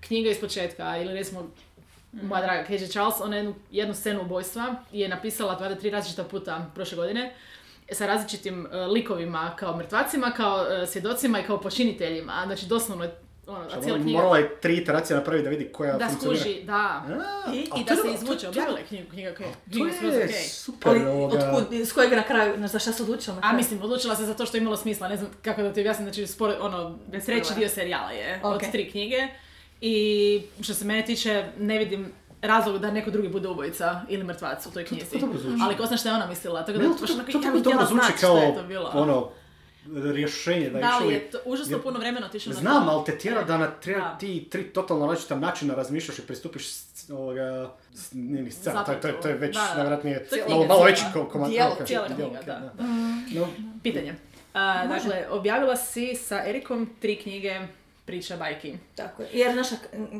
[0.00, 1.50] Knjiga iz početka ili recimo
[2.12, 6.24] moja draga KJ Charles, ona jednu, jednu scenu ubojstva je napisala dva do tri različita
[6.24, 7.34] puta prošle godine
[7.92, 12.42] sa različitim e, likovima kao mrtvacima, kao e, svjedocima i kao počiniteljima.
[12.46, 13.14] Znači doslovno je
[13.46, 16.40] ono, a cijela knjiga Morala je tri iteracije napraviti da vidi koja da funkcionira.
[16.40, 16.72] skuži, da.
[17.46, 19.86] A, I- I to da se to- izvuče, to- objavila je knjigu, knjiga, To knjiga
[19.86, 20.38] je skroz je okej.
[20.38, 21.38] super Ali ovoga.
[21.38, 24.34] otkud, iz kojeg na kraju, na za šta se odlučila A mislim, odlučila se za
[24.34, 27.54] to što je imalo smisla, ne znam kako da ti objasnim, znači spor, ono, treći
[27.54, 29.28] dio serijala je od tri knjige
[29.80, 29.96] i
[30.60, 34.70] što se mene tiče ne vidim razlog da neko drugi bude ubojica ili mrtvac u
[34.70, 35.06] toj knjizi.
[35.06, 35.58] to dobro zvuči.
[35.62, 37.14] Ali ko zna šta je ona mislila, tako da Ne, to, to, to,
[38.20, 38.90] kao je to bilo.
[38.94, 39.28] ono,
[40.04, 43.04] rješenje da, Da li actually- je to užasno jer- puno vremena otišlo na Znam, ali
[43.06, 44.16] te tjera da na tri, Da.
[44.16, 48.92] ti tri totalno različita načina razmišljaš i pristupiš s- ovoga, s- nije ni scena, to,
[48.92, 49.86] je- to, je- to je već Da,
[50.48, 51.50] malo, malo veći komad.
[51.50, 52.72] Dijelo, cijela knjiga, da.
[53.30, 53.48] No,
[53.82, 54.14] Pitanje.
[54.54, 57.60] A, dakle, objavila si sa Erikom tri knjige
[58.04, 58.74] priča bajki.
[58.94, 59.28] Tako je.
[59.32, 59.56] Jer,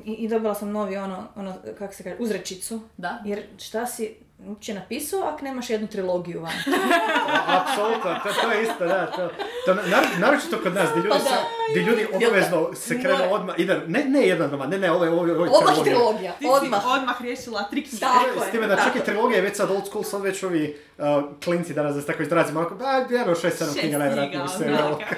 [0.04, 2.80] i, i dobila sam novi ono, ono, kako se kaže, uzrečicu.
[2.96, 3.22] Da?
[3.24, 6.52] Jer šta si uopće napisao ako nemaš jednu trilogiju van?
[7.60, 9.28] Apsolutno, to, to je isto, da, to,
[9.66, 11.44] to nar- naročito kod nas, gdje ljudi, Pa se, da.
[11.70, 15.10] gdje ljudi obavezno se krenu odmah, ide, ne, ne jedan roman, ne, ne, ovo je,
[15.10, 16.32] ovo je, ovo je Odmah trilogija.
[16.32, 16.82] Ti odmah.
[16.82, 18.00] si odmah riješila tri knjige.
[18.00, 19.04] Tako S time da čak i je.
[19.04, 21.04] trilogija je već sad old school, sad već ovi uh,
[21.44, 24.70] klinci danas da se tako izrazimo, onako, ba, jebe, šest, sedam knjiga najvjerojatnije u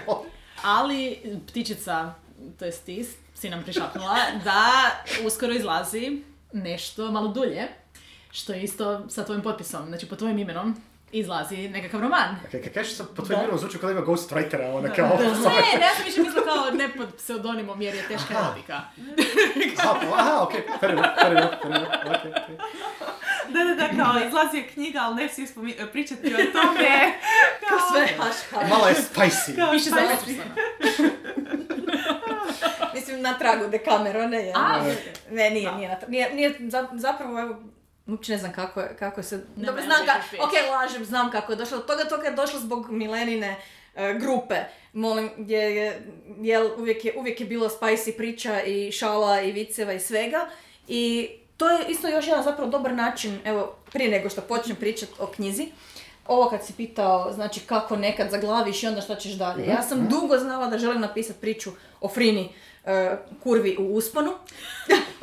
[0.06, 0.22] da.
[0.64, 2.14] Ali ptičica,
[2.58, 4.60] to jest ti, si nam prišapnula da
[5.26, 7.68] uskoro izlazi nešto malo dulje,
[8.36, 10.76] što je isto sa tvojim potpisom, znači pod tvojim imenom
[11.12, 12.36] izlazi nekakav roman.
[12.44, 15.06] Ok, kad kažeš po tvojim imenom zvuči kao da ima ghostwritera, ona kao...
[15.08, 15.30] Ne, ne,
[15.80, 18.46] ja sam više mislila kao ne pod pseudonimom jer je teška Aha.
[18.46, 18.80] erotika.
[19.80, 22.60] Aha, aha, ok, fair enough, fair enough, fair enough, ok, ok.
[23.48, 27.12] Da, da, da, kao izlazi je knjiga, ali ne svi spomi- pričati o tome.
[27.68, 28.70] Kao sve haš, haš.
[28.70, 29.72] Malo je spicy.
[29.72, 29.96] Više za
[32.94, 34.52] Mislim, na tragu Decamerone je.
[34.56, 34.78] A,
[35.30, 37.56] Ne, nije, nije, nije, nije za- zapravo, evo,
[38.06, 39.36] uopće ne znam kako je, kako je se...
[39.56, 41.78] Ne, Dobro, znam ne, ka, ne, ok, lažem, znam kako je došlo.
[41.78, 43.56] do Toga toga je došlo zbog Milenine
[43.94, 44.54] e, grupe.
[44.92, 46.02] Molim, gdje je,
[46.40, 50.48] jel, uvijek je, uvijek je bilo spicy priča i šala i viceva i svega.
[50.88, 55.12] I to je isto još jedan zapravo dobar način, evo, prije nego što počnem pričati
[55.18, 55.68] o knjizi.
[56.26, 59.66] Ovo kad si pitao, znači kako nekad zaglaviš i onda šta ćeš dalje.
[59.66, 62.52] Ja sam dugo znala da želim napisati priču o Frini,
[62.84, 64.32] e, kurvi u usponu.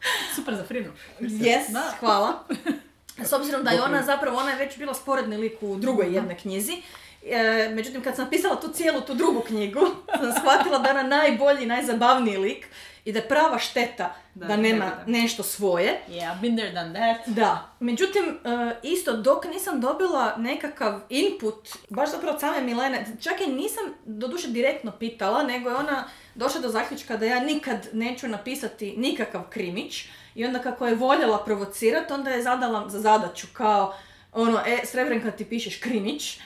[0.36, 0.92] Super za Frinu.
[1.20, 1.92] Yes, Da.
[2.00, 2.44] hvala.
[3.28, 6.36] S obzirom da je ona zapravo, ona je već bila sporedni lik u drugoj jednoj
[6.36, 6.82] knjizi.
[7.26, 9.80] E, međutim, kad sam napisala tu cijelu, tu drugu knjigu,
[10.20, 12.66] sam shvatila da je ona najbolji, najzabavniji lik
[13.04, 15.02] i da je prava šteta da, Da, nema da, da.
[15.06, 16.00] nešto svoje.
[16.08, 17.28] Yeah, been there, done that.
[17.36, 23.40] Da, međutim, e, isto dok nisam dobila nekakav input, baš zapravo od same Milene, čak
[23.40, 26.04] i nisam doduše direktno pitala, nego je ona
[26.38, 31.44] došla do zaključka da ja nikad neću napisati nikakav krimić i onda kako je voljela
[31.44, 33.94] provocirati, onda je zadala za zadaću kao
[34.32, 36.38] ono, e, Srebrenka ti pišeš krimić,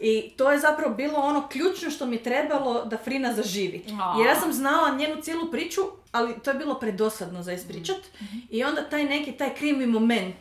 [0.00, 3.84] i to je zapravo bilo ono ključno što mi je trebalo da Frina zaživi.
[4.18, 5.80] Jer ja sam znala njenu cijelu priču,
[6.12, 7.96] ali to je bilo predosadno za ispričat.
[8.50, 10.36] I onda taj neki, taj krimi moment,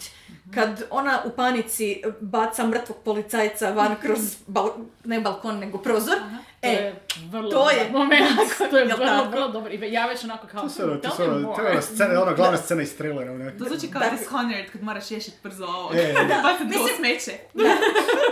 [0.51, 4.71] kad ona u panici baca mrtvog policajca van kroz, bal-
[5.03, 6.15] ne balkon, nego prozor.
[6.15, 6.23] To
[6.61, 8.39] E, je vrlo to je moment.
[8.71, 9.71] to je vrlo, vrlo dobro.
[9.73, 12.57] I ja već onako kao, To ono, to ono, to je ona scena, ona glavna
[12.57, 13.31] scena iz trailera.
[13.31, 13.57] onak.
[13.57, 15.93] To zvuči kao Dishonored kad moraš riješiti brzo ovo.
[15.93, 16.41] E, da.
[16.43, 17.31] Baciti to Mislim- smeće.
[17.53, 17.63] Da.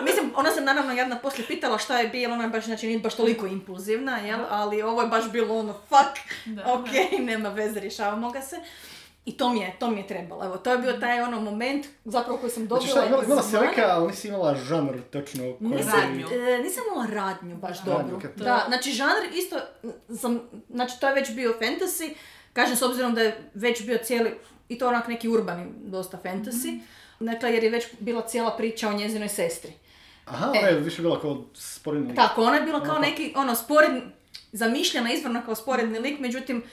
[0.03, 2.99] Mislim, ona sam naravno jadna poslije pitala šta je bilo, ona je baš, znači nije
[2.99, 4.39] baš toliko impulzivna, jel?
[4.49, 6.73] Ali ovo je baš bilo ono, fuck, Da.
[6.73, 6.88] ok,
[7.19, 8.56] nema veze, rješavamo ga se.
[9.28, 10.46] I to mi je, to mi je trebalo.
[10.46, 13.44] Evo, to je bio taj ono moment zapravo koji sam dobila Znači šta, imala, imala
[13.44, 16.00] si lika, ali nisi imala žanr točno koji Nisam,
[16.34, 18.18] e, nisam imala radnju baš dobru.
[18.18, 18.30] okej.
[18.36, 19.56] Da, znači žanr isto
[20.18, 22.13] sam, znači to je već bio fantasy,
[22.54, 24.32] kažem s obzirom da je već bio cijeli,
[24.70, 26.80] i to onak neki urbani dosta fantasy,
[27.20, 29.72] dakle jer je već bila cijela priča o njezinoj sestri.
[30.26, 30.60] Aha, E.
[30.60, 32.16] ona je više bila kao sporedni lik.
[32.16, 34.02] Tako, ona je bila kao neki, ono, sporedni,
[34.52, 36.63] zamišljena izvorno kao sporedni lik, međutim,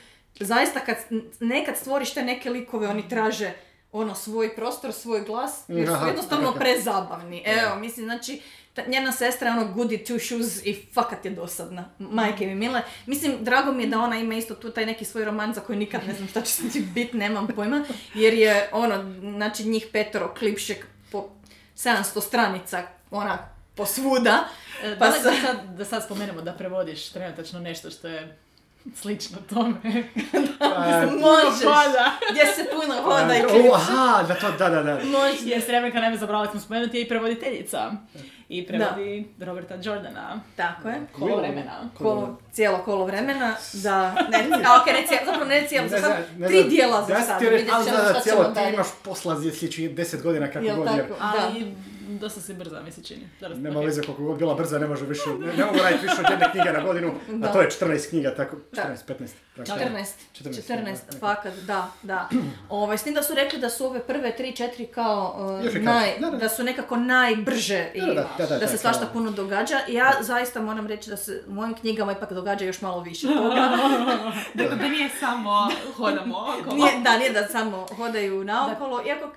[0.40, 0.96] zaista kad
[1.40, 3.52] nekad stvoriš te neke likove, oni traže
[3.92, 7.42] ono svoj prostor, svoj glas, jer su jednostavno prezabavni.
[7.46, 8.40] Evo, mislim, znači,
[8.74, 11.84] ta, njena sestra je ono goody two shoes i fakat je dosadna.
[11.98, 12.82] Majke mi mile.
[13.06, 15.78] Mislim, drago mi je da ona ima isto tu taj neki svoj roman za koji
[15.78, 16.62] nikad ne znam šta će se
[16.94, 17.84] bit, nemam pojma.
[18.14, 21.28] Jer je ono, znači njih petoro klipšek po
[21.76, 23.38] 700 stranica, ona
[23.74, 24.44] posvuda.
[24.82, 28.08] E, Pa da, li sa- da, sad, da sad spomenemo da prevodiš trenutačno nešto što
[28.08, 28.38] je
[29.00, 29.74] slično tome.
[30.60, 31.64] A, Možeš.
[31.64, 32.12] Hoda.
[32.30, 33.70] Gdje se puno voda i a, klipše.
[33.70, 34.94] o, aha, da to, da, da, da.
[35.04, 35.40] Možeš.
[35.44, 37.92] Jer Srebrnka, naime, zaboravili smo spomenuti, je i prevoditeljica.
[38.48, 40.40] I prevodi Roberta Jordana.
[40.56, 40.94] Tako je.
[41.18, 41.90] Kolo vremena.
[41.98, 46.02] Kolo, cijelo kolo vremena, da, ne, a ok, ne cijelo, zapravo ne cijelo, za Ne
[46.02, 48.20] sad, znam, ne tri dijela za da sad, ti re- vidjet ali ćemo da, šta
[48.20, 51.14] cijelo ti imaš posla za sljedećih 10 godina kako god, tako?
[51.20, 51.74] Ali
[52.10, 53.28] dosta si brza, mi se čini.
[53.40, 53.86] Dobro, nema ok.
[53.86, 56.50] veze koliko god bila brza, ne može više, ne, ne mogu raditi više od jedne
[56.52, 57.48] knjige na godinu, Da.
[57.48, 58.82] a to je 14 knjiga, tako, Da.
[58.82, 59.28] 14, 15.
[59.56, 59.70] tako.
[59.70, 62.28] 14, 14, 14, da, fakat, da, da.
[62.70, 65.36] Ovaj, s tim da su rekli da su ove prve 3-4 kao
[65.66, 66.36] uh, naj, da, da.
[66.36, 69.80] da su nekako najbrže i Da, da, da, da, da se svašta kao- puno događa.
[69.88, 73.26] I ja zaista moram reći da se u mojim knjigama ipak događa još malo više
[73.38, 73.68] toga.
[74.54, 76.76] Dakle, da nije samo hodamo okolo.
[76.76, 79.30] Nije, da, nije da samo hodaju naokolo, iako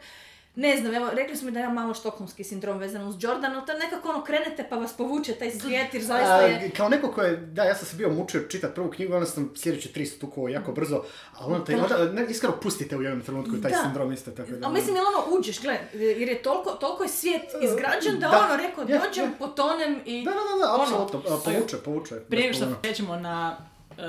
[0.57, 3.65] ne znam, evo, rekli su mi da ima malo štokholmski sindrom vezan uz Jordan, ali
[3.65, 6.71] to je nekako ono krenete pa vas povuče taj svijet jer zaista A, je...
[6.77, 9.51] kao neko ko je, da, ja sam se bio mučio čitati prvu knjigu, onda sam
[9.55, 13.61] sljedeće tri stukovao jako brzo, ali onda, taj, onda ne, iskreno pustite u jednom trenutku
[13.61, 13.77] taj Da.
[13.83, 14.67] sindrom isto, tako da...
[14.67, 18.45] A mislim, jel ono uđeš, gle, jer je toliko, toliko je svijet izgrađen da, Da.
[18.45, 19.37] ono rekao, Je, dođem, je.
[19.39, 20.25] potonem i...
[20.25, 22.15] Da, da, da, da, ono, apsolutno, a, povuče, povuče.
[22.29, 23.57] Prije što pređemo na
[23.97, 24.03] e,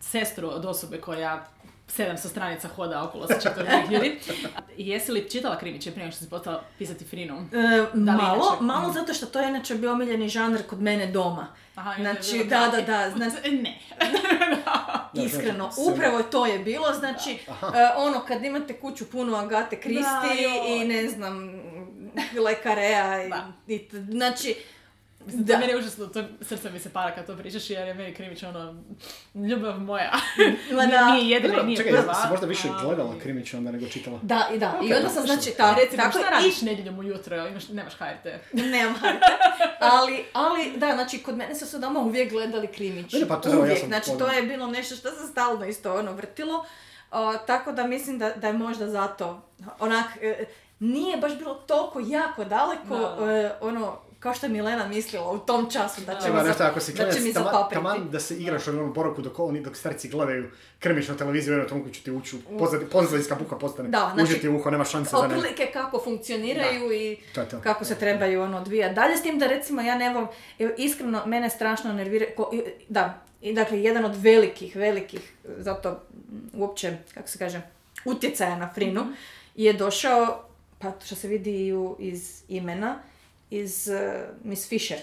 [0.00, 1.46] sestru od osobe koja
[1.90, 4.18] 700 stranica hoda okolo sa četvrtih ljudi.
[4.78, 7.34] Jesi li čitala krimiće prije što si postala pisati Frinu?
[7.34, 8.62] E, malo, inače?
[8.62, 11.46] malo zato što to je inače bio omiljeni žanr kod mene doma.
[11.74, 13.78] Aha, Znači, da, da, da, znači- Ne.
[15.16, 17.56] Iskreno, upravo to je bilo, znači, e,
[17.96, 20.28] ono, kad imate kuću puno Agate Kristi
[20.68, 21.60] i ne znam,
[22.36, 23.30] Lekarea i,
[23.68, 24.54] i t- znači,
[25.20, 25.52] Mislim, Da.
[25.54, 25.58] da.
[25.58, 28.42] meni je užasno, to srce mi se para kad to pričaš jer je meni krimić
[28.42, 28.82] ono,
[29.36, 30.12] ljubav moja.
[30.76, 31.04] Ma da.
[31.06, 32.14] Nije jedina, i Dobro, nije čekaj, prva.
[32.14, 34.18] si možda više ali- gledala krimić onda nego čitala?
[34.22, 36.98] da, i da, i Ok, onda sam, znači, ta, Recimo, tako, šta i radiš nedjeljom
[36.98, 38.24] ujutro, imaš, nemaš HRT?
[38.72, 39.22] Nemam HRT.
[39.80, 43.12] ali, ali, da, znači, kod mene su se doma uvijek gledali krimić.
[43.12, 45.64] Ne, pa to, evo, ja uvijek, sam znači, to je bilo nešto što se stalno
[45.66, 46.64] isto ono vrtilo.
[47.10, 49.42] O, tako da mislim da, da je možda zato,
[49.78, 50.44] onak, e,
[50.80, 53.32] nije baš bilo toliko jako daleko, Da, da.
[53.32, 56.64] e, ono, kao što je Milena mislila u tom času da će, Ima mi, nešto,
[56.64, 57.32] ako si da će mi
[57.72, 61.52] taman da se igraš u onu poruku dok oni, dok starci gledaju krmić na televiziju,
[61.52, 62.36] u jednom trenutku će ti ući,
[62.92, 65.34] pozadinska buka postane, Da, znači, uđe ti uho, nema šanse da ne...
[65.34, 67.60] Otprilike kako funkcioniraju i To to.
[67.60, 68.94] kako se trebaju ono odvijati.
[68.94, 70.28] Dalje s tim da recimo ja ne volim,
[70.76, 72.50] iskreno mene strašno nervira, ko-
[72.88, 76.00] da, i dakle jedan od velikih, velikih, zato
[76.54, 77.60] uopće, kako se kaže,
[78.04, 79.06] utjecaja na Frinu
[79.54, 80.44] je došao,
[80.78, 82.98] pa što se vidi iz imena,
[83.50, 83.96] iz uh,
[84.42, 84.98] Miss Fisher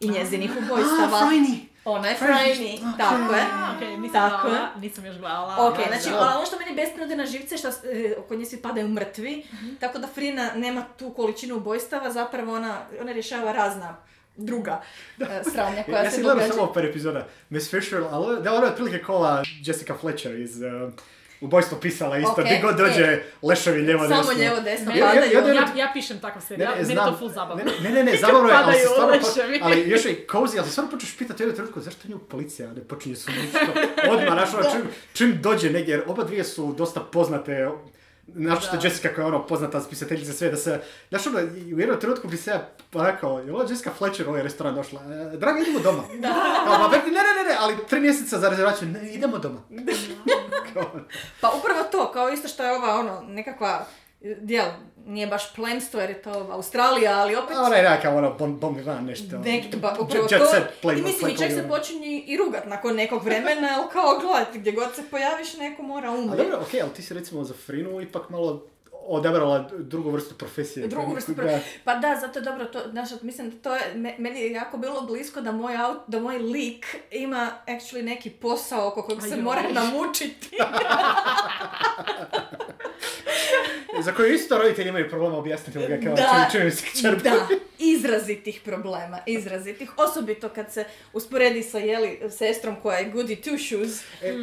[0.00, 1.16] i njezinih ubojstava.
[1.16, 1.68] A, Frajni.
[1.84, 3.40] Onaj Franny, tako je.
[3.42, 4.80] A, okej, nisam Tako gledala, je.
[4.80, 5.56] nisam još gledala.
[5.60, 6.36] Ok, ali- znači da.
[6.36, 7.72] ono što meni beskreno ide na živce je što e,
[8.18, 9.46] oko nje svi padaju mrtvi,
[9.80, 13.96] tako da Frina nema tu količinu ubojstava, zapravo ona, ona rješava razna
[14.36, 14.82] druga
[15.20, 16.54] e, sranja koja Ja se sam gledao događa.
[16.54, 17.26] samo par epizoda.
[17.50, 20.92] Miss Fisher, ali da ona je otprilike kola Jessica Fletcher iz uh,
[21.42, 24.32] Ubojstvo pisala isto, Ok, gdje god dođe, leševi lijevo Samo desno.
[24.34, 25.54] lijevo desno Meni- Ja- ja- padaju.
[25.54, 27.12] ja- Ja, ja pišem Ne, serijal, ne, meni je znam.
[27.12, 27.64] to full zabavno.
[27.64, 29.12] Ne, ne, ne, ne, zabavno je, ali se stvarno...
[29.12, 29.60] leševi.
[29.62, 32.72] ali još je cozy, ali se stvarno počneš pitati u jednom trenutku zašto nju policija
[32.72, 33.58] ne počinje sumnjičiti
[34.10, 37.68] odmah, znaš, ono, čim, čim dođe negdje, jer oba dvije su dosta poznate,
[38.26, 38.82] Našto Da.
[38.82, 41.38] Jessica koja je ono poznata spisateljica sve da se, znaš ono,
[41.72, 45.00] u jednom trenutku bi se ja rekao, je li Jessica Fletcher u ovaj restoran došla?
[45.02, 46.02] E, draga, idemo doma.
[46.14, 46.28] Da.
[46.66, 49.60] Kao, ma, Berti, ne, ne, ne, ne, ali tri mjeseca za rezervaciju, ne, idemo doma.
[51.40, 53.86] Pa upravo to, kao isto što je ova ono, nekakva,
[54.40, 54.66] dijel,
[55.06, 57.56] nije baš plemstvo jer je to Australija, ali opet...
[57.56, 59.38] a ona je nekakav ono, bon, bon nešto.
[59.38, 60.38] Neki, pa upravo to.
[60.82, 64.58] play- I mislim, i čak se počinje i rugat nakon nekog vremena, ali kao gledajte,
[64.58, 66.36] gdje god se pojaviš, neko mora A umrijeti.
[66.42, 68.66] dobro, okej, ali ti si recimo za Frinu ipak malo
[69.06, 70.86] odabrala drugu vrstu profesije.
[70.86, 71.42] Drugu vrstu Da.
[71.42, 74.52] pro- Pa da, zato je dobro to, znaš, mislim da to je, me- meni je
[74.52, 79.22] jako bilo blisko da moj, aut, da moj lik ima actually neki posao oko kojeg
[79.22, 80.50] se mora namučiti.
[84.04, 86.48] Za koju isto roditelji imaju problema objasniti ovoga kao Da.
[87.22, 87.46] Da,
[87.78, 89.90] izrazitih problema, izrazitih.
[89.98, 94.42] Osobito kad se usporedi sa jeli, sestrom koja je goody two shoes, E, uh,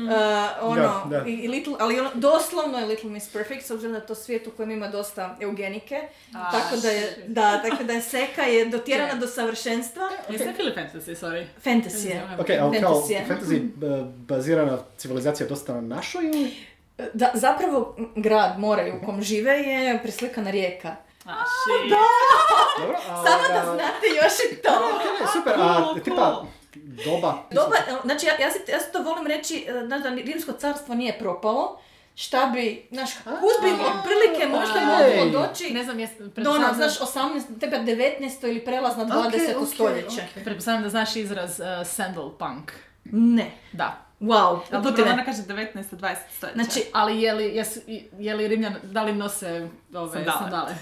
[0.62, 1.30] ono, Da, da.
[1.30, 4.48] I, i little, ali ono, doslovno je Little Miss Perfect, s obzirom je to svijet
[4.48, 6.02] u kojem ima dosta eugenike,
[6.36, 10.10] A, tako da je, da, tako da je seka je dotjerana do savršenstva.
[10.30, 11.46] Jeste ili fantasy, sorry?
[11.66, 12.22] Fantasy je.
[12.40, 13.70] Ok, ali kao Fantasy
[14.28, 16.69] bazirana civilizacija dosta na našoj ili?
[17.14, 20.96] Da, zapravo grad Moraj u kom žive je preslikana rijeka.
[21.26, 21.94] A, shit.
[22.80, 24.72] Dobro, a, Samo da znate još i to.
[25.22, 26.44] Ne, super, a tipa
[27.06, 27.38] doba.
[27.52, 30.96] Doba, znači ja, ja, si, ja si to volim reći, e, znaš da rimsko carstvo
[30.96, 31.80] nije propalo,
[32.16, 37.00] šta bi, znaš, uzbi otprilike možda moglo doći Ne znam, jes, do ono, pretpostavljam, znaš,
[37.00, 38.50] 18, tebe 19.
[38.50, 39.62] ili prelaz na 20.
[39.62, 40.22] ok, stoljeće.
[40.38, 40.44] ok.
[40.44, 42.72] pretpostavljam da znaš izraz uh, sandal punk.
[43.12, 43.52] Ne.
[43.72, 44.09] Da.
[44.22, 45.12] Wow, Ali to ti dobro, ne.
[45.12, 45.74] ona kaže 19.
[45.92, 46.16] 20.
[46.30, 46.56] stoljeća.
[46.56, 47.80] Znači, Ali je li, jesu,
[48.14, 50.38] je li Rimljan, da li nose ove Sandale.
[50.40, 50.76] sandale?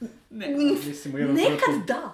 [0.30, 0.48] ne.
[0.86, 1.86] Mislim u jednom nekad trenutku.
[1.86, 2.12] da.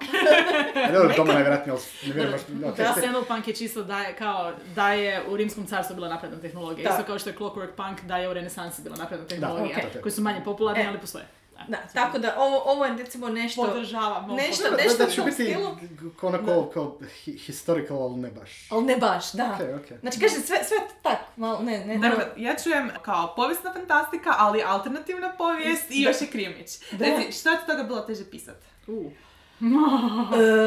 [0.82, 2.70] A Dobro, doma najvjerojatnije, ali ne vjerujem baš.
[2.70, 5.94] ok, Da, te- sandal punk je čisto da je kao da je u rimskom carstvu
[5.94, 6.84] bila napredna tehnologija.
[6.84, 6.90] Da.
[6.90, 9.76] Isto kao što je clockwork punk da je u renesansi bila napredna tehnologija.
[9.88, 10.02] ok.
[10.02, 10.86] Koji su manje popularni, E.
[10.86, 11.24] ali postoje.
[11.68, 13.62] Da, tako da ovo, ovo je recimo nešto...
[13.62, 14.34] Podržavam.
[14.34, 15.76] Nešto- nešto da, u da biti stilu.
[16.22, 18.70] onako kao hi- historical, ali ne baš.
[18.70, 19.44] Ali ne baš, da.
[19.44, 20.00] Ok, ok.
[20.00, 24.62] Znači, kaže, sve, sve tak, malo, ne, ne, Dakle, ja čujem kao povijesna fantastika, ali
[24.62, 26.68] alternativna povijest i još je krimić.
[26.92, 27.04] Da.
[27.04, 28.56] Reci, što je od toga bilo teže pisat?
[28.86, 29.12] Uh.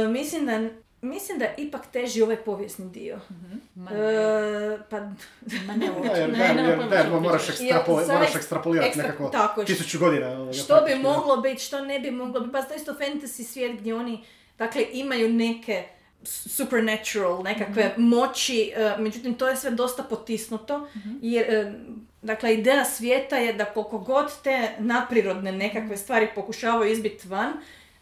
[0.03, 0.69] E, mislim da
[1.01, 3.19] mislim da je ipak teži ovaj povijesni dio.
[3.75, 4.99] Ma, E, pa,
[5.59, 10.53] ma ne Da, jer, ne, moraš, ekstrapo, moraš eks- ekstrapolirati ekstra- nekako tako tisuću godina.
[10.53, 13.79] što bi moglo biti, što ne bi moglo biti, pa to je isto fantasy svijet
[13.79, 14.23] gdje oni,
[14.57, 15.83] dakle, imaju neke
[16.23, 20.87] supernatural, nekakve moći, e, međutim, to je sve dosta potisnuto,
[21.21, 21.73] jer, e,
[22.21, 27.53] dakle, ideja svijeta je da koliko god te naprirodne nekakve stvari pokušavaju izbiti van,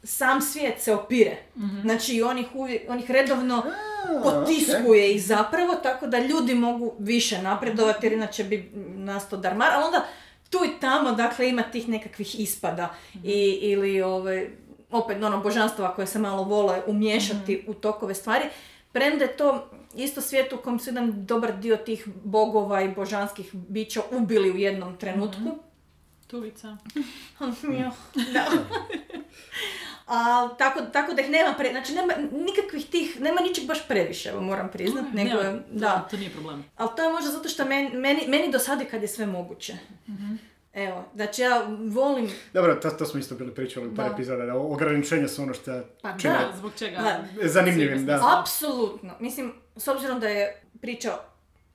[0.04, 1.38] sam svijet se opire.
[1.82, 8.06] Znači, i onih, uvijek, redovno A, potiskuje ih zapravo, tako da ljudi mogu više napredovati,
[8.06, 10.06] jer inače bi nastao darmar, ali onda
[10.50, 14.50] tu i tamo, dakle, ima tih nekakvih ispada i, ili ovaj,
[14.92, 18.46] opet ono božanstva koje se malo vole umiješati u tokove stvari.
[18.92, 23.50] Premda je to isto svijet u kojem su jedan dobar dio tih bogova i božanskih
[23.54, 25.60] bića ubili u jednom trenutku.
[26.28, 26.78] Tuvica.
[28.34, 28.46] da.
[30.12, 34.30] A, tako, tako da ih nema pre, znači nema nikakvih tih, nema ničeg baš previše,
[34.30, 35.38] evo moram priznat, nego
[35.72, 36.08] da.
[36.12, 36.66] To nije problem.
[36.78, 39.78] Ali to je možda zato što meni, meni, meni dosadi kad je sve moguće.
[40.74, 44.14] Evo, znači ja volim, Dobro, to, to smo isto bili pričali u par Da.
[44.14, 46.98] epizoda, da ograničenja su ono što pa čine da, Zbog čega?
[46.98, 47.48] Da.
[47.48, 48.40] zanimljivim, da.
[48.42, 49.14] apsolutno.
[49.20, 51.18] Mislim, s obzirom da je priča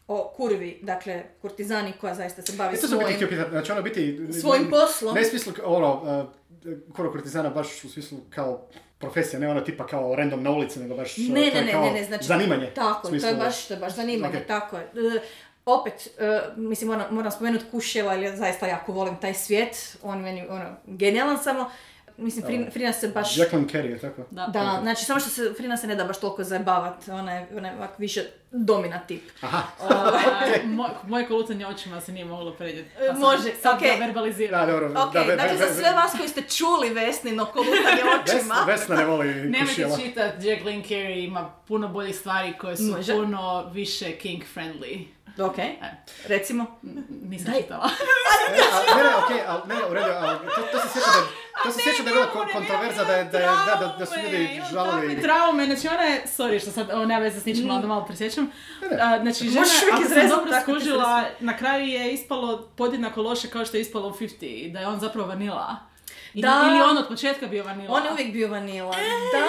[0.09, 3.83] o kurvi, dakle, kurtizani koja zaista se bavi E, to svojim, htio pitati, znači ono
[3.83, 4.33] biti...
[4.41, 5.15] svojim poslom.
[5.15, 6.03] Ne smislu, ono,
[6.65, 8.67] uh, kuro kurtizana baš u smislu kao
[8.99, 11.73] profesija, ne ono tipa kao random na ulici, nego baš Ne, to ne, je ne,
[11.73, 12.25] kao ne, ne, znači...
[12.25, 12.71] zanimanje.
[12.75, 14.83] Tako, to je baš, to je baš zanimanje, tako je.
[14.83, 15.21] E,
[15.67, 20.21] opet, e, mislim, moram, moram spomenuti Kuševa, jer ja zaista jako volim taj svijet, on
[20.21, 21.71] meni, ono, genijalan samo.
[22.17, 23.37] mislim, Frin- Frina se baš...
[23.37, 24.23] Jacqueline Carey je tako?
[24.31, 24.47] Da.
[24.47, 27.69] Da, znači samo što se Frina se ne da baš toliko zajebavat, ona je, ona
[27.69, 28.25] je ovak više
[28.57, 29.23] domina tip.
[29.41, 29.63] Aha.
[29.81, 30.23] Ovaj,
[30.67, 32.91] moj, moje kolutanje očima se nije moglo predjeti.
[33.01, 33.91] E, može, sad okej.
[33.91, 34.61] ga verbaliziram.
[34.61, 34.87] Da, dobro.
[34.99, 38.55] Ok, da, ve- dakle ve- za ve- sve vas koji ste čuli Vesnino kolutanje očima,
[38.57, 39.97] Ves- Vesna ne voli Nemojte kušijela.
[39.99, 43.13] čitat, Jacqueline Carey ima puno boljih stvari koje su Može.
[43.15, 45.05] puno više king friendly.
[45.41, 45.73] ok, E,
[46.27, 46.67] recimo.
[47.23, 47.63] Nisam Daj.
[47.63, 47.91] čitala.
[48.51, 48.59] Ne,
[48.93, 51.23] a, ne, ne, okej, ali ne, u redu, ali to, to se sjeća da,
[51.63, 54.07] to se sjeća da je bila kon- kontroverza, da, je, da, je, da, da, da
[54.07, 55.23] su ljudi žalili.
[55.23, 58.05] Traume, znači ona je, sorry što sad ovo nema veze s ničim, ali da malo
[58.05, 58.44] presjećam.
[58.91, 58.99] Ne.
[59.01, 63.77] A, Znači žena, ako sam dobro skužila, na kraju je ispalo podjednako loše kao što
[63.77, 65.77] je ispalo u 50, da je on zapravo vanila.
[66.35, 66.63] I, Da.
[66.71, 67.95] Ili on od početka bio vanila.
[67.95, 68.95] On je uvijek bio vanila.
[68.99, 69.03] E.
[69.39, 69.47] Da!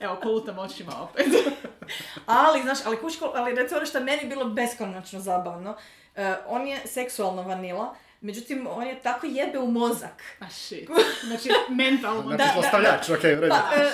[0.06, 1.26] Evo, kolutam očima opet.
[2.26, 5.76] Ali, znaš, ali kuško, ali recimo ono što je meni bilo beskonačno zabavno,
[6.16, 10.22] eh, on je seksualno vanila, međutim, on je tako jebe u mozak.
[10.38, 10.88] A shit.
[11.26, 12.22] Znači, mentalno.
[12.22, 13.54] Znači, Da, da, zlostavljač, okej, u redu.
[13.54, 13.90] Pa, eh,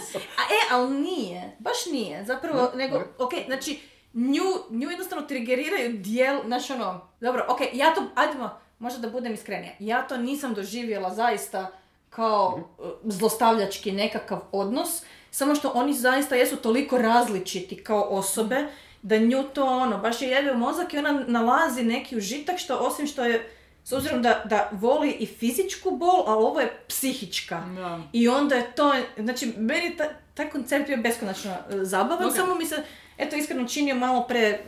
[0.00, 0.22] Shit.
[0.22, 3.04] A e, ali nije, baš nije, zapravo, nego, ok.
[3.18, 3.80] ok, znači,
[4.12, 9.34] nju, nju jednostavno trigeriraju dijel, znaš ono, dobro, ok, ja to, ajdemo, možda da budem
[9.34, 11.70] iskrenija, ja to nisam doživjela zaista
[12.10, 18.66] kao eh, zlostavljački nekakav odnos, samo što oni zaista jesu toliko različiti kao osobe,
[19.02, 22.76] da nju to ono, baš je jede u mozak i ona nalazi neki užitak što
[22.76, 23.50] osim što je,
[23.84, 27.62] s obzirom da, da voli i fizičku bol, ali ovo je psihička.
[27.76, 28.00] Da.
[28.12, 32.36] I onda je to, znači, meni ta- taj koncept bio beskonačno e, zabavan, Ok.
[32.36, 32.82] samo mi se,
[33.18, 34.60] eto, iskreno činio malo pre,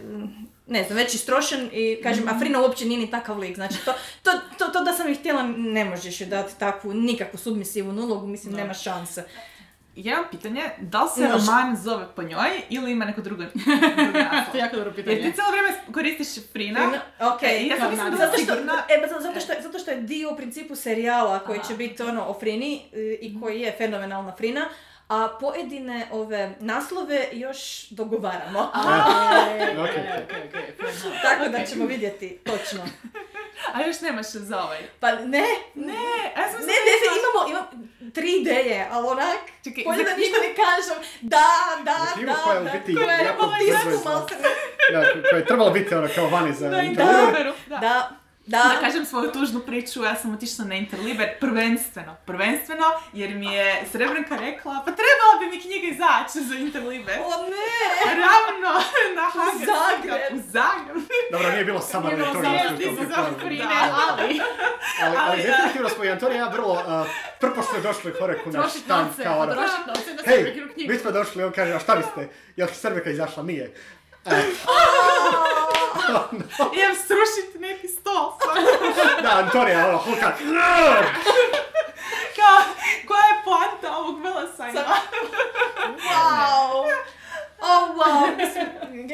[0.66, 3.93] ne znam, već istrošen i kažem, a Frina uopće nije ni takav lik, znači, to,
[4.22, 8.26] to, to, to da sam ih htjela, ne možeš joj dati takvu, nikakvu submisivnu ulogu,
[8.26, 9.24] mislim, nema šanse.
[9.99, 11.32] Ja imam pitanje, da li se Može.
[11.46, 13.42] roman zove po njoj ili ima neko drugo,
[13.96, 14.57] drugo To je naslov?
[14.57, 15.16] jako dobro pitanje.
[15.16, 16.80] Jer ti cijelo vrijeme koristiš Frina.
[16.80, 17.01] Frina,
[17.34, 18.16] ok, E, ja sam mislim da.
[18.16, 18.72] Zato što, sigurna...
[18.72, 21.76] e, zato što, je, zato što je dio u principu serijala koji će Aha.
[21.76, 24.68] biti ono o Frini e, i koji je fenomenalna Frina,
[25.09, 27.59] a pojedine ove naslove još
[27.90, 28.70] dogovaramo.
[31.22, 32.80] Tako da ćemo vidjeti točno.
[33.74, 34.78] A još nemaš za ovaj.
[35.00, 35.42] Pa ne, ne,
[35.74, 35.94] Ne,
[36.36, 40.04] a ja sam ne, ne, da imaš- imamo, imam tri ideje, ali onak, Čekaj, bolje
[40.04, 41.02] da ništa ne kažem.
[41.20, 41.46] Da,
[41.84, 41.96] da,
[42.26, 43.46] da, koja da, biti koja je jako
[43.86, 44.26] brzo.
[44.92, 47.12] Da, koja je trebala biti ono kao vani za Da, intervju.
[47.12, 47.76] Interliberu, da.
[47.76, 48.11] Da,
[48.49, 48.59] da.
[48.74, 53.84] Da kažem svoju tužnu priču, ja sam otišla na Interliber prvenstveno, prvenstveno, jer mi je
[53.92, 57.18] Srebranka rekla, pa trebala bi mi knjiga izaći za Interliber.
[57.24, 58.12] O ne!
[58.22, 58.72] Ravno
[59.16, 59.66] na Hagen.
[59.66, 60.38] Zagreb.
[60.38, 61.03] U Zagreb.
[61.32, 62.44] Dobro, nije bilo samo Nije bilo toga.
[62.44, 64.07] samo što je ti to Da.
[64.18, 64.40] ali...
[65.03, 67.07] Ali, ali definitivno smo i Antonija ja vrlo uh,
[67.40, 69.55] prpošto došli koreku na novce, kao ono.
[70.26, 72.28] Hej, mi smo došli, on kaže, a šta biste?
[72.57, 73.42] Jel Srbeka izašla?
[73.42, 73.74] Nije.
[74.26, 74.30] E,
[76.76, 78.32] Idem srušiti neki stol.
[79.22, 80.32] da, Antonija, ono, hulka.
[82.36, 82.59] Kao,
[83.09, 84.80] koja je poanta ovog velesajma?
[85.86, 86.84] Wow!
[87.61, 88.36] Oh, wow!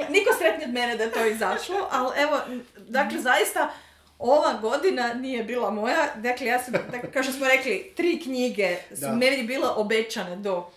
[0.08, 2.40] Niko sretniji od mene da je to izašlo, ali evo,
[2.76, 3.70] dakle, zaista,
[4.18, 6.06] ova godina nije bila moja.
[6.14, 9.12] Dakle, ja sam, dakle, kao što smo rekli, tri knjige su Da.
[9.12, 10.70] meni bile obećane do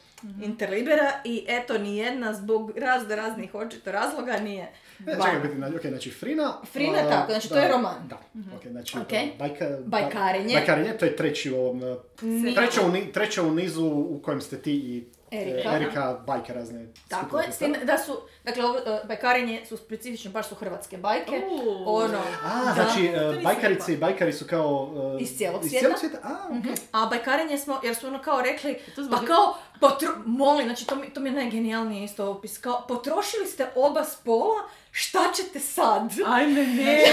[0.43, 4.71] Interlibera i eto, nijedna zbog razno raznih očito razloga nije.
[5.05, 5.25] Ne, vana.
[5.25, 6.57] čekaj, biti, ok, znači Frina...
[6.73, 8.07] Frina, a, tako, znači to da, je roman.
[8.09, 8.15] Da,
[8.55, 9.39] ok, znači Ok.
[9.39, 10.53] bajka, Bajkarenje.
[10.53, 11.97] Bajkarenje, to je treći u ovom...
[12.17, 12.55] uh.
[12.55, 15.69] Treća u, ni- treća u nizu u kojem ste ti i Erika.
[15.69, 16.85] e, Erika bajke razne.
[17.07, 18.11] Tako je, s time da su,
[18.43, 21.41] dakle, ovo, e, bajkarenje su specifično, baš su hrvatske bajke.
[21.51, 21.83] Uuu.
[21.87, 22.73] Ono, A, da.
[22.75, 24.91] znači, e, nisam bajkarice i bajkari su kao...
[25.15, 25.79] uh, Iz cijelog Iz svijeta.
[25.79, 26.17] cijelog svijeta?
[26.23, 26.53] A, ok.
[26.55, 26.73] Mhm.
[26.91, 30.87] A bajkarenje smo, jer su ono kao rekli, To zbog- pa kao, potro, molim, znači
[30.87, 34.55] to mi, to mi je najgenijalniji isto opis, kao, potrošili ste oba spola,
[34.91, 36.01] šta ćete sad?
[36.27, 36.65] Ajme, ne.
[36.65, 37.03] Ne,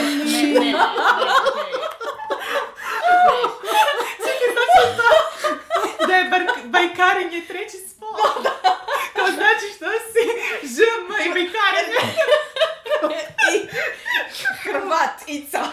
[0.54, 0.74] ne, ne,
[6.08, 8.42] Da je bar, bajkarenje treći spol.
[9.16, 10.22] Kao znači što si
[10.66, 12.00] žm i bajkarenje.
[13.54, 13.68] I
[14.62, 15.64] Hrvatica.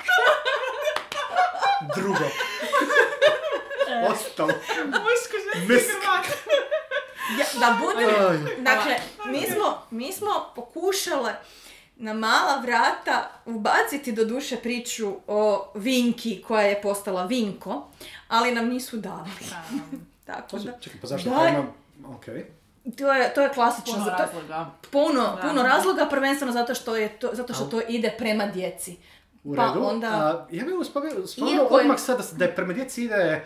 [1.95, 2.26] Drugo.
[4.10, 4.54] Ostalo.
[4.86, 5.89] Muško, ženski.
[5.89, 6.26] Hrvat.
[7.39, 8.95] Ja, da budem, dakle,
[9.26, 11.36] mi smo, mi smo pokušale
[12.02, 17.88] na mala vrata ubaciti do duše priču o Vinki koja je postala Vinko,
[18.28, 19.30] ali nam nisu dali.
[20.26, 20.72] Tako da.
[20.74, 21.36] Čekaj, pa zašto Da.
[21.38, 21.74] to imam...
[22.08, 22.26] Ok.
[22.97, 23.93] To je, to je klasično.
[23.93, 24.70] Puno za to- razloga.
[24.91, 25.41] Puno, Da.
[25.41, 28.97] puno razloga, prvenstveno zato što, je to, zato što to ide prema djeci.
[29.43, 29.84] U Pa redu.
[29.84, 31.26] onda- A, ja bih spomenuo
[31.66, 33.45] odmah sad da, s- da je prema djeci ide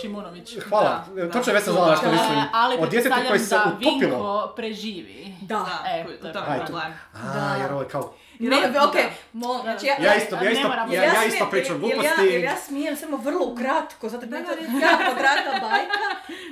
[0.00, 0.58] Šimunović.
[0.68, 2.38] Hvala, Da, točno je Vesna znala na što mislim.
[2.52, 3.90] ali O djetetu koji se da utopilo.
[4.00, 5.34] Vinko preživi.
[5.40, 5.54] Da.
[5.54, 6.92] Da, E, to to je problem.
[7.14, 7.56] A, Da.
[7.62, 8.14] jer ovo je kao...
[8.38, 8.94] Ne, ok,
[9.32, 12.26] molim, znači ja, Ja isto, ja ne isto, ja, ja isto pričam gluposti.
[12.26, 14.50] Ja, ja smijem samo vrlo ukratko, zato da je to
[14.86, 15.98] jako draga bajka.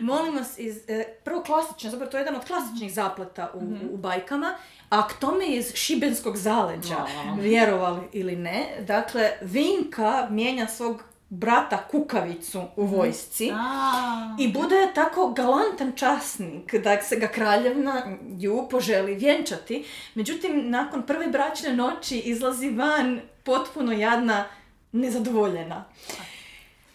[0.00, 3.60] Molim vas, iz, e, prvo klasično, zapravo to je jedan od klasičnih zapleta u,
[3.90, 4.54] u bajkama,
[4.90, 6.96] a k tome iz šibenskog zaleđa,
[7.40, 8.66] vjerovali ili ne.
[8.80, 13.50] Dakle, Vinka mijenja svog brata Kukavicu u vojsci.
[13.54, 18.02] A, I bude tako galantan časnik da se ga kraljevna
[18.38, 19.84] ju poželi vjenčati.
[20.14, 24.44] Međutim, nakon prve bračne noći izlazi van potpuno jadna,
[24.92, 25.84] nezadovoljena.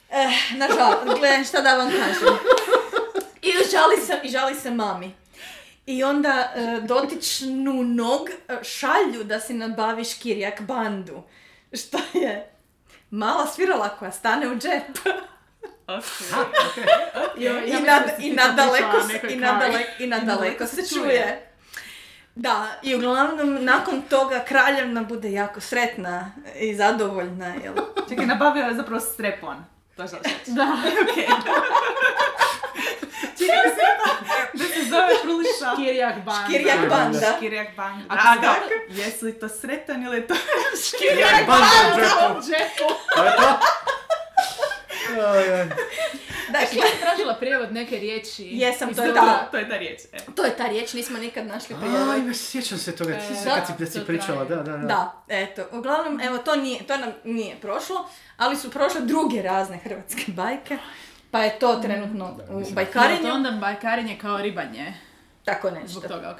[0.09, 2.37] Eh, nažalost, gle, šta da vam kažem.
[3.41, 5.11] I žali se, i žali se mami.
[5.85, 11.23] I onda e, dotičnu nog e, šalju da si nabavi škirjak bandu.
[11.73, 12.51] Što je
[13.11, 14.97] mala svirala koja stane u džep.
[15.87, 16.03] ok.
[17.37, 18.97] I, Ja i, mislim na, da si i nadaleko,
[19.99, 21.47] i, nadaleko se čuje.
[22.35, 27.47] Da, i uglavnom nakon toga kraljevna bude jako sretna i zadovoljna.
[27.63, 27.73] Jel?
[28.09, 29.65] Čekaj, nabavio je zapravo strepon.
[29.95, 30.09] To je.
[30.47, 30.77] Da.
[31.11, 31.27] Okej.
[33.47, 34.13] Rekla
[34.53, 35.75] da se zove Kruliša.
[35.75, 36.47] Kirjak banda.
[36.47, 37.33] Škirjak banda.
[37.37, 38.01] Škirjak bang.
[38.09, 38.55] A kako
[38.89, 40.33] jesu li to sretan ili je to...
[41.19, 42.93] Ja, banda u džepu.
[43.15, 43.59] To je to?
[46.51, 48.43] Dakle, Ja sam tražila prijevod neke riječi.
[48.51, 49.47] Jesam, to je ta.
[49.51, 49.99] To je ta riječ.
[50.35, 52.09] to je ta riječ, nismo nikad našli prijevod.
[52.09, 54.55] Aj, sjećam se toga, E, ti si da, kad si, da si to pričala, da,
[54.55, 54.77] da.
[54.77, 55.65] Da, eto.
[55.71, 60.77] Uglavnom, evo, to, nije, to nam nije prošlo, ali su prošle druge razne hrvatske bajke.
[61.31, 63.21] Pa je to trenutno Da, u bajkarenju.
[63.21, 64.93] to onda bajkarenje kao ribanje.
[65.45, 65.87] Tako nešto.
[65.89, 66.37] Zbog toga,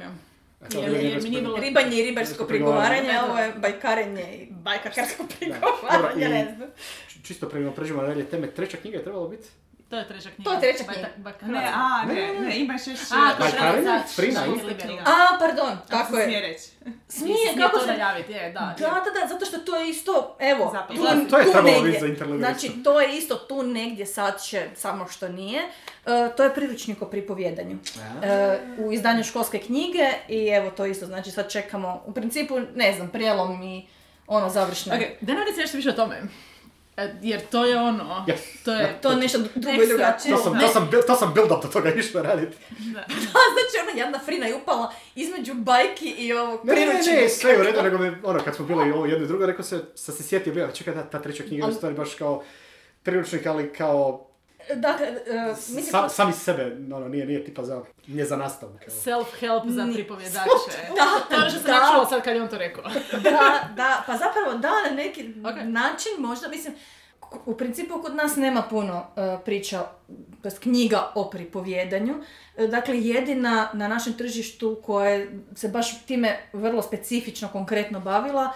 [0.72, 6.30] Jer- jer mi nije bilo- Ribanje i ribarsko prigovaranje, ovo je bajkarenje i bajkarsko prigovaranje,
[6.30, 6.70] ne znam.
[7.24, 9.48] Čisto prema pređemo dalje teme, treća knjiga je trebalo biti?
[9.92, 10.50] To je treća knjiga.
[10.50, 11.08] To je treća knjiga.
[11.42, 13.00] Ne, a, ne, ne, imaš još...
[13.12, 13.52] A, to je.
[15.06, 16.24] A, pardon, Kako tako je.
[16.26, 16.70] smije reći?
[17.08, 17.92] Smije, Smije kako to se...
[17.92, 18.76] najaviti, je, da.
[18.80, 21.92] Da, da, da, zato što to je isto, evo, tu, To je tu trebalo negdje.
[21.92, 25.62] biti za interlude Znači, to je isto tu negdje sad će, samo što nije.
[26.06, 27.78] E, to je priručnik o pripovjedanju.
[28.24, 32.94] E, u izdanju školske knjige i evo to isto, znači sad čekamo, u principu, ne
[32.94, 33.88] znam, prijelom i
[34.28, 34.94] ono završno.
[34.96, 36.22] Ok, da nam nešto više o tome.
[36.98, 38.64] E, Jer to je ono, Yes.
[38.66, 39.00] to je...
[39.02, 40.36] To je nešto drugo i drugačije.
[40.36, 42.58] To sam, to sam, to sam build-up do toga išao raditi.
[42.70, 43.04] A
[43.54, 47.22] znači ona jadna Frina je upala između bajki i ovog Ne, ne, ne, priručnika.
[47.22, 49.46] ne, sve je u redu, nego me, ono, kad smo bili ovo jedno i drugo,
[49.46, 52.44] rekao se, sam se sjetio, bio, čekaj, da, ta treća knjiga je stvari baš kao
[53.04, 54.28] priručnik, ali kao
[54.76, 58.74] Dakle, e, mislim, sam, sam iz sebe, ono, nije, nije tipa za, nije za nastavu.
[58.80, 58.96] Kao.
[58.96, 60.72] Self-help za Ni- pripovjedače.
[60.96, 61.68] Da, To je ono što sam
[62.00, 62.06] da.
[62.10, 62.84] sad kad je on to rekao.
[63.24, 65.56] da, da, pa zapravo da, na neki Ok.
[65.64, 66.74] način možda, mislim,
[67.46, 69.86] u principu kod nas nema puno e, priča,
[70.44, 72.16] jest knjiga o pripovjedanju.
[72.58, 78.52] E, dakle, jedina na našem tržištu koja se baš time vrlo specifično, konkretno bavila,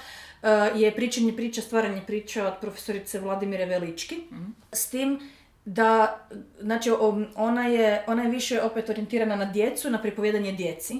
[0.75, 4.23] je pričanje priča, stvaranje priča od profesorice Vladimire Velički.
[4.71, 5.19] S tim
[5.65, 6.19] da,
[6.61, 6.91] znači,
[7.35, 10.99] ona je, ona je više opet orijentirana na djecu, na pripovjedanje djeci.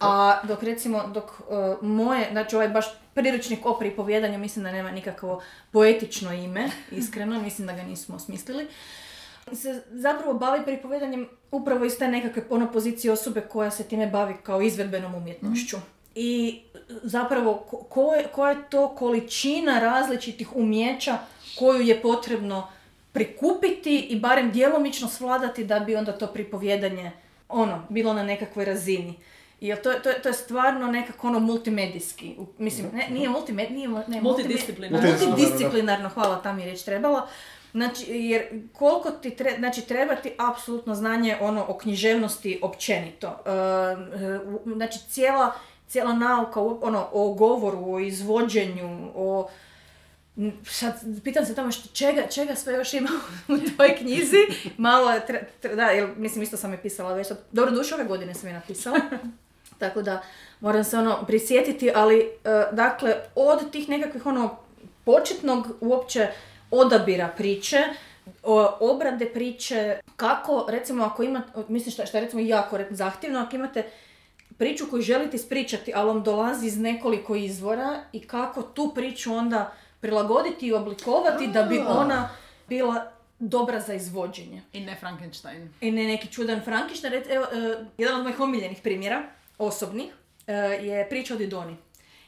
[0.00, 4.90] A dok recimo, dok e, moje, znači ovaj baš priručnik o pripovjedanju, mislim da nema
[4.90, 8.66] nikakvo poetično ime, iskreno, mislim da ga nismo osmislili,
[9.52, 14.34] se zapravo bavi pripovjedanjem upravo iz te nekakve ono pozicije osobe koja se time bavi
[14.42, 15.76] kao izvedbenom umjetnošću.
[16.14, 21.18] I zapravo ko, ko je, koja je to količina različitih umjeća
[21.58, 22.68] koju je potrebno
[23.16, 27.12] prikupiti i barem djelomično svladati da bi onda to pripovjedanje
[27.48, 29.14] ono, bilo na nekakvoj razini.
[29.60, 32.36] Jer to, to, to je stvarno nekako ono multimedijski.
[32.58, 35.08] Mislim, ne, nije multimed, nije, ne, Multidisciplinarno.
[35.08, 37.28] Multidisciplinarno, hvala, ta mi je riječ trebala.
[37.72, 43.38] Znači, jer koliko ti treba, znači treba ti apsolutno znanje ono o književnosti općenito.
[43.46, 44.40] E, e,
[44.74, 45.52] znači cijela,
[45.88, 49.48] cijela nauka ono, o govoru, o izvođenju, o
[50.70, 53.08] Sad, pitam se tamo što, čega, čega sve još ima
[53.48, 54.46] u toj knjizi.
[54.76, 57.28] Malo je, tre- tre- da, jer, mislim, isto sam je pisala već.
[57.52, 59.00] Dobro, duše ove godine sam je napisala.
[59.78, 60.22] Tako da,
[60.60, 62.28] moram se ono prisjetiti, ali, e,
[62.72, 64.56] dakle, od tih nekakvih ono,
[65.04, 66.28] početnog uopće
[66.70, 67.82] odabira priče,
[68.80, 73.90] obrade priče, kako, recimo, ako imate, mislim što, što je recimo jako zahtjevno, ako imate
[74.58, 79.72] priču koju želite ispričati, ali vam dolazi iz nekoliko izvora i kako tu priču onda
[80.00, 81.88] prilagoditi i oblikovati da bi A.
[81.88, 82.28] ona
[82.68, 84.62] bila dobra za izvođenje.
[84.72, 85.74] I ne Frankenstein.
[85.80, 87.14] I ne neki čudan Frankenstein.
[87.30, 89.22] Evo, e, jedan od mojih omiljenih primjera,
[89.58, 90.12] osobnih,
[90.46, 91.76] e, je priča o Didoni.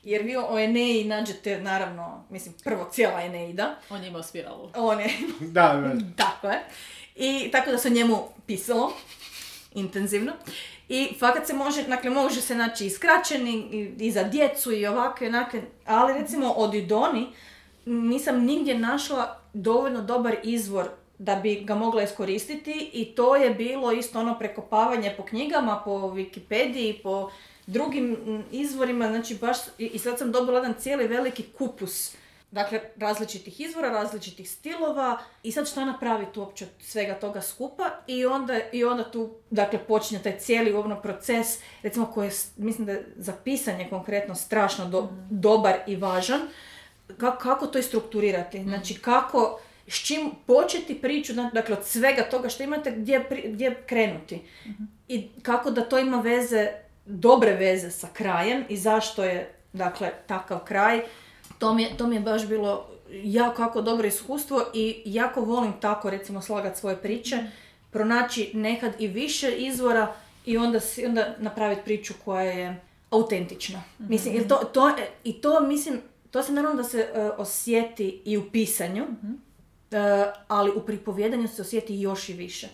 [0.04, 3.76] Jer vi o Eneji nađete, naravno, mislim, prvo cijela Eneida.
[3.90, 4.70] On je imao spiralu.
[4.74, 5.10] On je
[5.40, 5.92] Da, da.
[6.24, 6.64] tako je.
[7.16, 8.92] I tako da se o njemu pisalo
[9.74, 10.32] intenzivno.
[10.88, 14.86] I fakat se može, dakle može se naći i skraćeni i, i za djecu i
[14.86, 17.26] ovakve onakve, ali recimo od Idoni
[17.88, 23.92] nisam nigdje našla dovoljno dobar izvor da bi ga mogla iskoristiti i to je bilo
[23.92, 27.30] isto ono prekopavanje po knjigama, po Wikipediji, po
[27.66, 28.16] drugim
[28.52, 32.14] izvorima, znači baš, i sad sam dobila jedan cijeli veliki kupus
[32.50, 38.26] Dakle, različitih izvora, različitih stilova i sad šta napraviti uopće od svega toga skupa i
[38.26, 41.46] onda, i onda tu, dakle, počinje taj cijeli ono proces,
[41.82, 46.40] recimo koji je, mislim da je za pisanje konkretno strašno do- dobar i važan,
[47.16, 52.90] kako to istrukturirati, znači kako, s čim početi priču, dakle, od svega toga što imate,
[52.90, 54.40] gdje, gdje krenuti.
[55.08, 56.68] I kako da to ima veze,
[57.06, 61.00] dobre veze sa krajem i zašto je, dakle, takav kraj.
[61.58, 65.72] To mi je, to mi je baš bilo jako, jako dobro iskustvo i jako volim
[65.80, 67.38] tako, recimo, slagati svoje priče,
[67.90, 70.14] pronaći nekad i više izvora
[70.46, 72.80] i onda, onda napraviti priču koja je
[73.10, 73.82] autentična.
[73.98, 74.90] Mislim, jer to, to,
[75.24, 76.00] i to, mislim,
[76.30, 79.06] to se naravno da se e, osjeti i u pisanju,
[79.90, 79.96] E,
[80.48, 82.68] ali u pripovjedanju se osjeti još i više.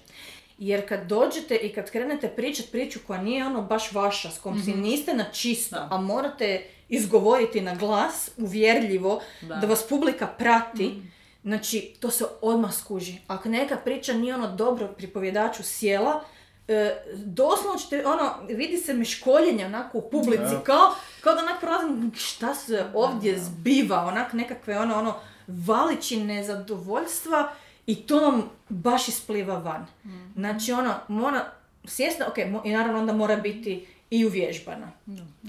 [0.59, 4.63] Jer kad dođete i kad krenete pričati priču koja nije ono baš vaša, s kojom
[4.63, 9.55] si niste na čisto, a morate izgovoriti na glas, uvjerljivo, Da.
[9.55, 11.03] da, vas publika prati,
[11.43, 13.19] znači to se odmah skuži.
[13.27, 16.25] Ako neka priča nije ono dobro pripovjedaču sjela,
[16.69, 20.61] e, doslovno ćete, ono, vidi se meškoljenje onako u publici, Da.
[20.61, 25.15] kao, kao da onak prolazim, šta se ovdje zbiva, onak nekakve ono, ono,
[25.47, 27.53] valići nezadovoljstva
[27.87, 29.87] i to vam baš ispliva van.
[30.35, 31.45] Znači ono, mora,
[31.85, 34.91] svjesna, ok, mo- i naravno onda mora biti i uvježbana.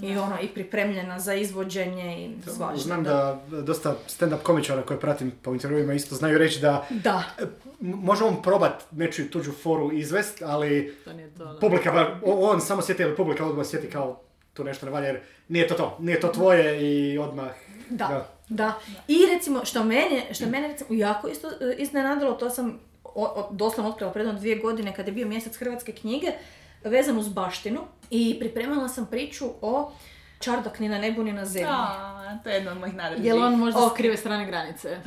[0.01, 2.77] I ono, i pripremljena za izvođenje i svašta.
[2.77, 7.53] Znam da dosta stand-up komičara koje pratim po intervjuima isto znaju reći da Da, m-
[7.81, 11.59] može on probat nečiju tuđu foru izvest, ali To nije to, da.
[11.59, 14.19] publika, on samo sjeti, ili publika odmah sjeti kao
[14.53, 17.51] tu nešto ne valja jer nije to to, nije to tvoje i odmah...
[17.89, 18.79] Da, da.
[19.07, 23.49] I recimo, što mene, što mene recimo jako isto e, iznenadilo, to sam o, o,
[23.51, 26.27] doslovno otkrila predno dvije godine kad je bio mjesec hrvatske knjige,
[26.89, 29.91] vezan uz baštinu i pripremala sam priču o
[30.39, 31.69] Čardak ni na nebu ni na zemlji.
[31.71, 33.25] A, to je jedna od mojih najdražih.
[33.25, 34.97] Jel on možda s krive strane granice?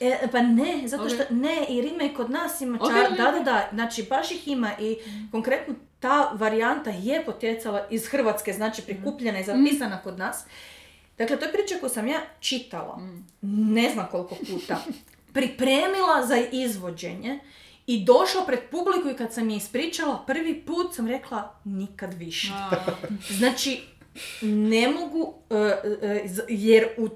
[0.00, 4.02] E, pa ne, zato što ne, i kod nas ima čar, da, da, da, znači
[4.02, 4.96] baš ih ima i
[5.30, 10.44] konkretno ta varijanta je potjecala iz Hrvatske, znači prikupljena i zapisana kod nas.
[11.18, 13.00] Dakle, to je priča koju sam ja čitala,
[13.42, 14.76] ne znam koliko puta,
[15.34, 17.40] pripremila za izvođenje
[17.86, 22.52] i došla pred publiku i kad sam je ispričala prvi put sam rekla nikad više.
[23.28, 23.80] Znači,
[24.42, 25.54] ne mogu, e,
[26.02, 27.08] e, z- jer u,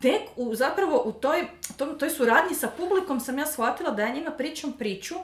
[0.00, 1.44] tek u, zapravo u toj,
[1.76, 5.14] tom, toj suradnji sa publikom sam ja shvatila da ja njima pričam priču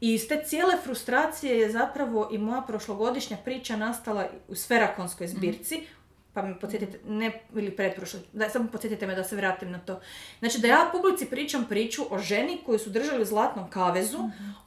[0.00, 5.86] i iz te cijele frustracije je zapravo i moja prošlogodišnja priča nastala u Sferakonskoj zbirci,
[6.34, 10.00] pa me podsjetite, ne, ili pretprošle, da, samo podsjetite me da se vratim na to.
[10.38, 14.18] Znači da ja publici pričam priču o ženi koju su držali u zlatnom kavezu,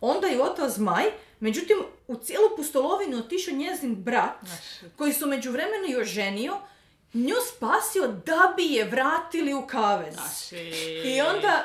[0.01, 1.03] onda je otao zmaj,
[1.39, 4.45] međutim u cijelu pustolovinu otišao njezin brat,
[4.97, 6.57] koji su međuvremenu i oženio,
[7.14, 10.16] nju spasio da bi je vratili u kavez.
[11.05, 11.64] I onda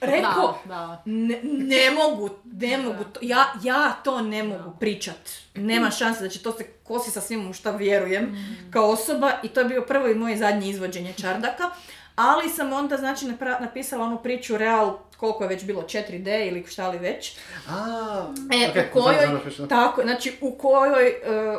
[0.00, 1.02] rekao, Da, da.
[1.04, 5.18] ne, ne mogu, ne mogu, to, ja, ja to ne mogu pričat.
[5.54, 8.36] Nema šanse da će to se kosi sa svim u šta vjerujem
[8.70, 11.70] kao osoba i to je bio prvo i moje zadnje izvođenje Čardaka.
[12.16, 16.64] Ali sam onda znači napra- napisala onu priču Real, koliko je već bilo, 4D ili
[16.66, 17.36] šta li već.
[17.68, 19.28] A, E, u kojoj,
[19.68, 21.58] tako, znači u kojoj e,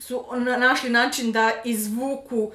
[0.00, 2.52] su na- našli način da izvuku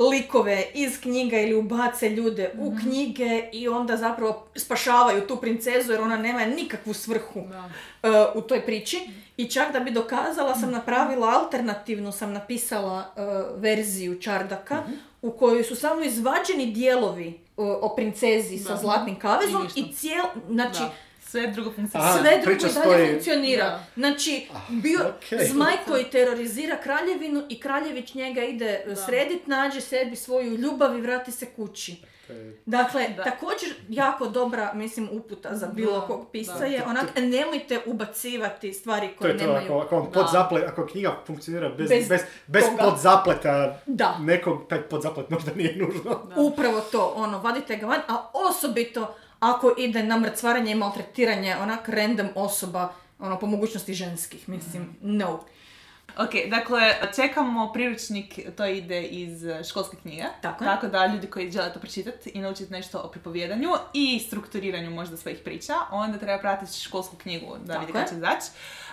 [0.00, 6.00] likove iz knjiga ili ubace ljude u knjige i onda zapravo spašavaju tu princezu jer
[6.00, 7.70] ona nema nikakvu svrhu Da.
[8.02, 8.96] e, u toj priči.
[9.36, 13.20] I čak da bi dokazala sam napravila alternativnu, sam napisala e,
[13.56, 14.82] verziju Čardaka
[15.22, 20.24] u kojoj su samo izvađeni dijelovi e, o princezi sa zlatnim kavezom I i cijel,
[20.48, 20.92] znači Da.
[21.28, 22.12] Sve drugo funkcionira.
[22.12, 23.64] Sve drugo i dalje stoji- funkcionira.
[23.64, 23.84] Da.
[23.96, 25.46] Znači, bio okej.
[25.46, 28.96] zmaj koji terorizira kraljevinu i kraljević njega ide Da.
[28.96, 31.96] sredit, nađe sebi svoju ljubav i vrati se kući.
[32.66, 33.24] Dakle, Da.
[33.24, 36.64] također jako dobra, mislim, uputa za bilo Da, kog pisca da.
[36.64, 39.64] je onak, nemojte ubacivati stvari To koje je to, nemaju.
[39.64, 44.18] ako, ako vam podzaplet, ako knjiga funkcionira bez, Bez bez, bez, podzapleta Da.
[44.18, 46.20] nekog, taj podzaplet možda nije nužno.
[46.38, 51.88] Upravo to, ono, vadite ga van, a osobito ako ide na mrcvaranje i maltretiranje onak
[51.88, 55.40] random osoba, ono, po mogućnosti ženskih, mislim, no.
[56.18, 56.80] Ok, dakle,
[57.16, 60.24] čekamo priručnik, to ide iz školske knjige.
[60.42, 60.64] Tako.
[60.64, 65.16] Tako da ljudi koji žele to pročitati i naučiti nešto o pripovjedanju i strukturiranju možda
[65.16, 68.50] svojih priča, onda treba pratiti školsku knjigu da Tako vidi kada će izaći.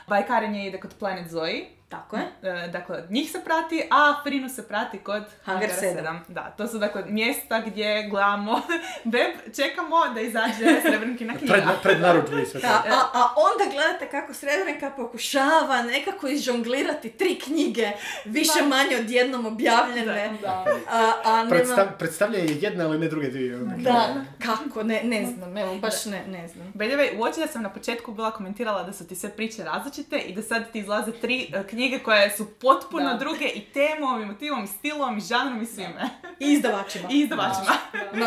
[0.07, 1.65] Bajkarenje ide kod Planet Zoe.
[1.89, 2.23] Tako je.
[2.43, 6.03] E, Dakle, njih se prati, a Frinu se prati kod Hangar Hangara 7.
[6.03, 6.19] 7.
[6.27, 8.61] Da, to su dakle mjesta gdje gledamo
[9.13, 11.53] web, čekamo da izađe Srebrnkina knjiga.
[11.53, 12.67] Pred, pred narudžbu i sve to.
[12.67, 17.91] Da, a, a onda gledate kako Srebrenka pokušava nekako izžonglirati tri knjige,
[18.25, 20.37] više manje odjednom objavljene.
[20.41, 20.65] Da.
[20.89, 21.49] A, a nema...
[21.49, 23.55] Predstav, predstavljanje jedne, ali ne druge dvije.
[23.55, 26.73] ono, Da, kako, ne, ne znam, evo, baš ne, ne znam.
[26.73, 30.35] Way, uoči da sam na početku bila komentirala da su ti sve priče različite i
[30.35, 33.17] da sad ti izlaze tri e, knjige koje su potpuno Da.
[33.17, 36.09] druge i temom, i motivom, i stilom, i žanrom, i svime.
[36.39, 37.09] I izdavačima.
[37.13, 37.71] I izdavačima.
[38.13, 38.25] No,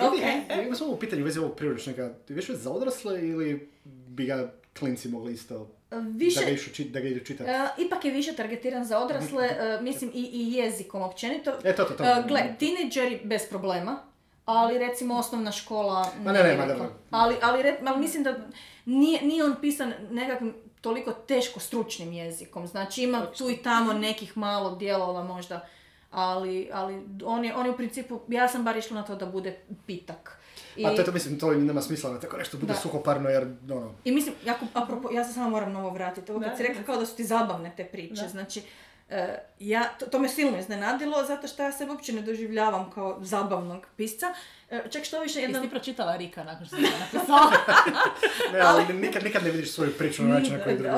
[0.00, 0.14] ok.
[0.14, 0.66] Okay.
[0.66, 2.10] Ima samo pitanje u vezi ovog priručnika.
[2.18, 5.70] Ti više za odrasle ili bi ga klinci mogli isto
[6.08, 7.50] Više, da ga, išu, čit- da ga idu čitati?
[7.50, 11.52] e, ipak je više targetiran za odrasle, e, mislim i, i jezikom općenito.
[11.64, 12.04] E, to, to, to.
[12.04, 13.98] E, gle, tineđeri bez problema,
[14.44, 16.74] ali recimo osnovna škola Ma ne, ne, ma rekla.
[16.74, 16.92] dobro.
[17.10, 18.36] Ali, ali, re- ali mislim da
[18.84, 22.66] nije, nije on pisan nekakvim toliko teško stručnim jezikom.
[22.66, 25.66] Znači ima tu i tamo nekih malo dijelova možda,
[26.10, 29.26] ali, ali on, je, on je u principu, ja sam bar išla na to da
[29.26, 29.56] bude
[29.86, 30.36] pitak.
[30.76, 32.78] I, A to je to, mislim, to nema smisla da tako nešto bude Da.
[32.78, 36.32] suhoparno, jer, ono, i mislim, jako, apropo, ja se samo moram na ovo vratiti.
[36.32, 36.86] Ovo kad Da, si rekla da.
[36.86, 38.22] kao da su ti zabavne te priče.
[38.22, 38.28] Da.
[38.28, 38.62] Znači,
[39.58, 43.86] ja, to, to me silno iznenadilo zato što ja se uopće ne doživljavam kao zabavnog
[43.96, 44.34] pisca.
[44.70, 45.58] E, čak što više, jedna...
[45.58, 47.52] Jesi ti pročitala Rika nakon što si napisala?
[48.52, 50.94] ne, ali nikad, nikad ne vidiš svoju priču na način na koji drugi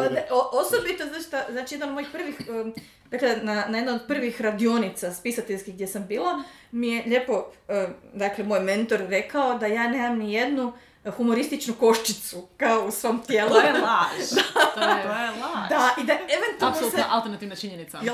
[0.52, 2.74] osobito, znači, šta, znači jedan od mojih prvih, um,
[3.10, 7.94] dakle, na, na jednoj od prvih radionica spisateljskih gdje sam bila, mi je lijepo, um,
[8.14, 10.72] dakle, moj mentor rekao da ja nemam ni jednu
[11.10, 13.50] humorističnu koščicu kao u svom tijelu.
[13.50, 14.28] To je laž.
[14.74, 15.68] To je To je laž.
[15.68, 16.84] Da, i da eventualno se...
[16.84, 17.98] apsolutna alternativna činjenica.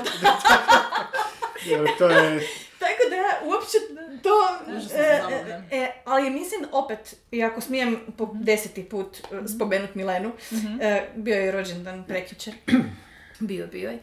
[1.65, 1.85] Jel?
[1.97, 2.47] To je,
[2.79, 3.77] Tako da uopće
[4.23, 4.57] to...
[4.95, 5.21] E,
[5.71, 10.31] e, e, ali mislim opet, i ako smijem po deseti put e, spomenut Milenu,
[10.81, 12.53] e, bio je rođendan prekjučer.
[13.39, 13.99] bio, bio je.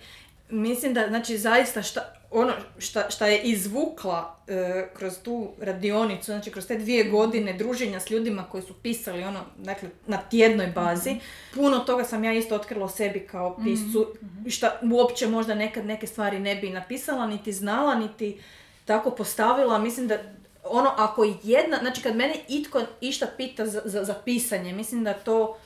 [0.51, 6.51] Mislim da, znači, zaista šta, ono šta, šta je izvukla e, kroz tu radionicu, znači
[6.51, 11.17] kroz te dvije godine druženja s ljudima koji su pisali ono, dakle, na tjednoj bazi,
[11.55, 14.15] puno toga sam ja isto otkrila o sebi kao piscu,
[14.49, 18.41] šta uopće možda nekad neke stvari ne bi napisala, niti znala, niti
[18.85, 19.79] tako postavila.
[19.79, 20.19] Mislim da
[20.65, 25.15] ono, ako jedna, znači kad mene itko išta pita za, za, za pisanje, mislim da
[25.15, 25.59] to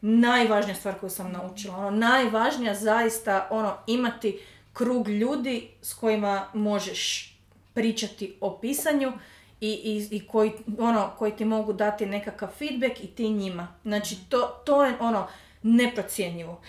[0.00, 1.76] najvažnija stvar koju sam naučila.
[1.76, 4.40] Ono, najvažnija zaista, ono, imati
[4.72, 7.34] krug ljudi s kojima možeš
[7.74, 9.12] pričati o pisanju
[9.60, 13.74] i, i, i koji, ono, koji ti mogu dati nekakav feedback i ti njima.
[13.82, 15.26] Znači, to, to je ono,
[15.62, 16.60] neprocjenjivo.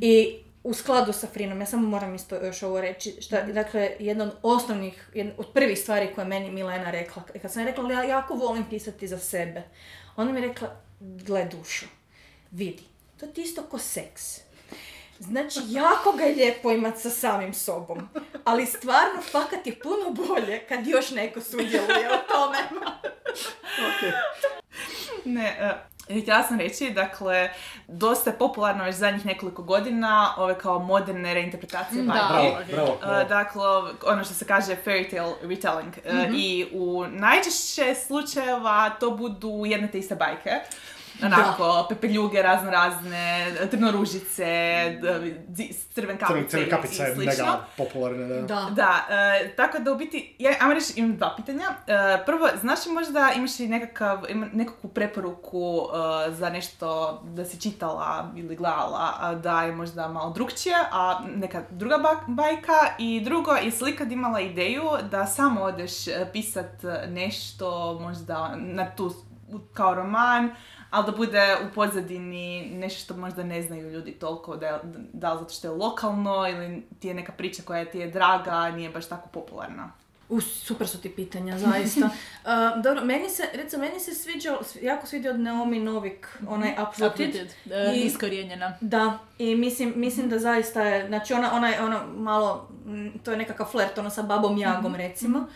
[0.00, 0.34] I
[0.64, 4.32] u skladu sa Frinom, ja samo moram isto još ovo reći, šta, dakle, jedna od
[4.42, 8.34] osnovnih, jedna od prvih stvari koje je meni Milena rekla, kad sam rekla, ja jako
[8.34, 9.62] volim pisati za sebe,
[10.16, 10.68] ona mi je rekla,
[11.00, 11.86] gle dušo,
[12.50, 12.82] vidi,
[13.20, 14.22] to ti isto ko seks.
[15.18, 18.08] Znači, jako ga je lijepo imat sa samim sobom,
[18.44, 22.58] ali stvarno fakat je puno bolje kad još neko sudjeluje u tome.
[25.24, 25.56] Ne,
[26.08, 27.50] e, htjela sam reći, dakle,
[27.88, 32.12] dosta je popularno već zadnjih nekoliko godina ove kao moderne reinterpretacije Da.
[32.12, 32.66] bravo, ok.
[32.72, 33.24] bravo, E, bravo.
[33.24, 33.62] dakle,
[34.06, 35.92] ono što se kaže fairy tale retelling.
[36.04, 40.50] E, I u najčešće slučajeva to budu jedne te iste bajke.
[41.22, 44.46] Onako, pepeljuge razno razne, trnoružice,
[45.94, 48.40] crven kapice Crven, kapica je mega popularna, da.
[48.40, 48.68] Da.
[48.70, 51.64] Da, e, tako da u biti, ja, ajmo reći, imam dva pitanja.
[51.86, 55.80] E, prvo, znaš li možda imaš li nekakav, ima, nekakvu preporuku
[56.28, 61.20] e, za nešto da si čitala ili gledala a da je možda malo drugčije, a
[61.36, 62.72] neka druga ba- bajka?
[62.98, 66.72] I drugo, jesi li ikad imala ideju da samo odeš e, pisat
[67.08, 69.14] nešto možda na tu,
[69.72, 70.50] kao roman,
[70.90, 74.80] ali da bude u pozadini nešto što možda ne znaju ljudi toliko, da,
[75.12, 78.70] da li zato što je lokalno ili ti je neka priča koja ti je draga,
[78.70, 79.92] nije baš tako popularna.
[80.30, 82.04] U, super su ti pitanja, zaista.
[82.04, 82.10] Uh,
[82.84, 87.28] dobro, meni se, recimo, meni se sviđao, svi- jako svidio od Naomi Novik, onaj Uprooted.
[87.28, 88.76] Uprooted, e, I- iskorijenjena.
[88.80, 93.30] Da, i mislim, mislim da zaista je, znači ona, ona je ono malo, mm, to
[93.30, 95.46] je nekakav flert, ono sa babom Jagom recimo.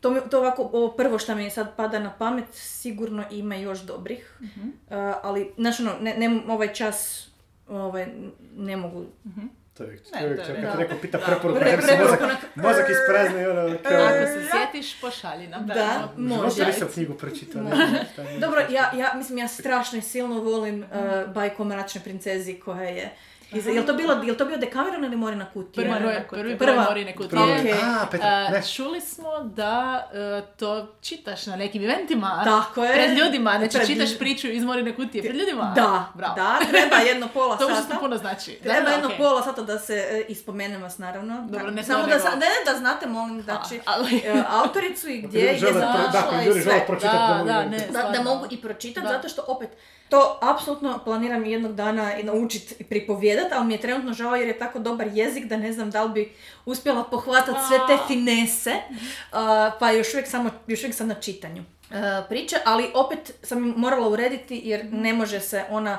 [0.00, 3.78] To, mi, to ovako, ovo prvo što mi sad pada na pamet, sigurno ima još
[3.80, 4.92] dobrih, Uh,
[5.22, 7.28] ali, znaš ono, ne, ne, ovaj čas,
[7.68, 8.06] ovaj,
[8.52, 9.04] ne mogu
[9.74, 10.74] To je, Ne, to je, to je- kad da.
[10.76, 11.24] neko pita Da.
[11.24, 12.20] preporuku, Pre- da se mozak,
[12.56, 15.66] mozak isprazni, ono, kao, Ako se sjetiš, pošalji nam.
[15.66, 15.74] Da,
[16.16, 16.66] životu može.
[16.66, 17.76] nisam knjigu pročitao, ne Da.
[17.78, 18.38] znam šta je.
[18.38, 20.88] Dobro, ja, ja, mislim, ja strašno i silno volim uh,
[21.28, 23.10] bajku o mračnoj princezi koja je
[23.50, 25.84] Iz- Jel to, bilo, jel to bio dekameron ili Morina kutija?
[25.86, 26.72] Prvi broj, prvi Prva.
[26.72, 27.42] broj Morine kutije.
[27.44, 27.72] Okej.
[27.74, 28.62] A, Petra, A, ne.
[28.66, 30.70] čuli smo da e, to
[31.00, 32.42] čitaš na nekim eventima.
[32.44, 32.92] Tako je.
[32.92, 35.72] Pred ljudima, znači Pred- čitaš priču iz Morine kutije pred ljudima.
[35.74, 36.34] Da, Bravo.
[36.34, 37.96] da, treba jedno pola To sata.
[37.96, 38.50] puno znači.
[38.54, 39.18] Da, Treba da, jedno okej.
[39.18, 41.42] pola sata da se e, ispomenem vas naravno.
[41.42, 45.08] Dobro, ne Samo to da, nego- sa- ne, da znate, molim, znači, ali- e, autoricu
[45.08, 45.88] i gdje je zašla da,
[46.50, 46.84] i sve.
[47.02, 47.64] Da, mogu da.
[47.92, 49.12] Da, da mogu i pročitati, Da.
[49.12, 49.70] zato što opet
[50.08, 54.48] to apsolutno planiram jednog dana i naučiti i pripovjedat, ali mi je trenutno žao jer
[54.48, 56.32] je tako dobar jezik da ne znam da li bi
[56.64, 58.72] uspjela pohvatati sve te finese,
[59.80, 61.94] pa još uvijek, samo, još uvijek sam na čitanju e,
[62.28, 65.98] priče, ali opet sam morala urediti jer ne može se ona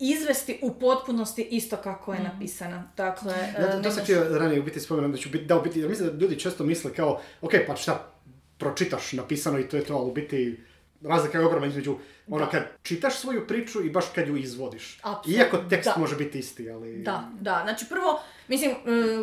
[0.00, 2.90] izvesti u potpunosti isto kako je napisana.
[2.96, 5.44] Dakle, e, Ja, to, ne to sam htio ranije u biti spomenuti, da ću biti,
[5.44, 8.12] da u biti, jer mislim da ljudi često misle kao, ok, pa šta,
[8.58, 10.60] pročitaš napisano i to je to, ali u biti
[11.02, 11.96] razlika je ogromna između
[12.28, 14.98] ono kad čitaš svoju priču i baš kad ju izvodiš.
[15.02, 16.00] Apsolutno, Iako tekst da.
[16.00, 17.02] može biti isti, ali...
[17.02, 17.60] Da, da.
[17.62, 18.74] Znači prvo, mislim, e,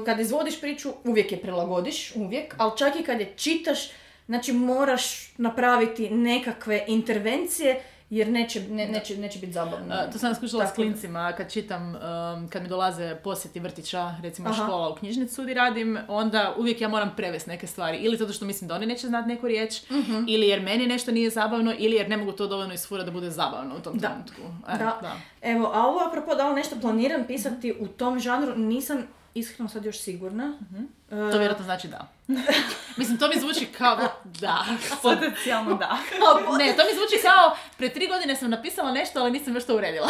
[0.06, 3.91] kad izvodiš priču, uvijek je prilagodiš, uvijek, ali čak i kad je čitaš,
[4.26, 9.93] znači moraš napraviti nekakve intervencije, jer neće, ne- neće, neće biti zabavno.
[9.93, 14.16] A, to sam skušala s Tako klincima, kad čitam, um, kad mi dolaze posjeti vrtića,
[14.22, 14.64] recimo Aha.
[14.64, 17.97] škola u knjižnicu gdje radim, onda uvijek ja moram prevesti neke stvari.
[17.97, 20.24] Ili zato što mislim da oni neće znati neku riječ, Mhm.
[20.28, 23.30] ili jer meni nešto nije zabavno, ili jer ne mogu to dovoljno isfurati da bude
[23.30, 24.07] zabavno u tom Da.
[24.07, 24.41] trenutku.
[24.68, 24.97] E, Da.
[25.01, 25.16] da.
[25.43, 29.86] Evo, a ovo apropo da li nešto planiram pisati u tom žanru, nisam iskreno sad
[29.86, 30.58] još sigurna.
[31.08, 32.08] E, To vjerojatno znači da.
[32.98, 34.66] mislim, to mi zvuči kao da.
[35.02, 35.98] Potencijalno da.
[36.60, 39.76] Ne, to mi zvuči kao, pre tri godine sam napisala nešto, ali nisam još to
[39.76, 40.10] uredila.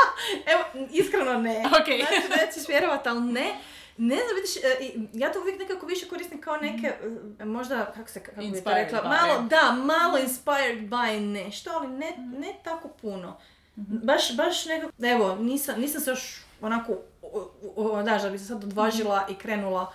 [0.52, 1.58] Evo, iskreno ne.
[1.66, 1.86] Ok.
[1.86, 3.54] Znači, nećeš vjerovat, ali ne.
[3.96, 6.92] Ne znam, vidiš, e, ja to uvijek nekako više koristim kao neke,
[7.40, 9.08] e, možda, kako se, kako bi to Inspired rekla, by.
[9.08, 13.36] malo, da, malo inspired by nešto, ali ne, ne tako puno.
[13.76, 16.92] Baš, baš nekako, evo, nisam, nisam se još onako,
[17.22, 19.92] o- o- da, da bi se sad odvažila i krenula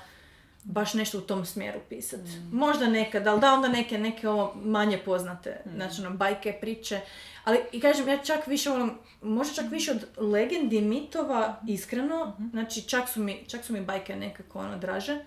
[0.63, 2.23] baš nešto u tom smjeru pisati.
[2.51, 7.01] Možda nekad, ali da onda neke, neke ovo manje poznate, znači ono, bajke, priče.
[7.43, 8.91] Ali, i kažem, ja čak više volim,
[9.21, 14.15] možda čak više od legendi, mitova, iskreno, znači čak su mi, čak su mi bajke
[14.15, 15.19] nekako ono draže,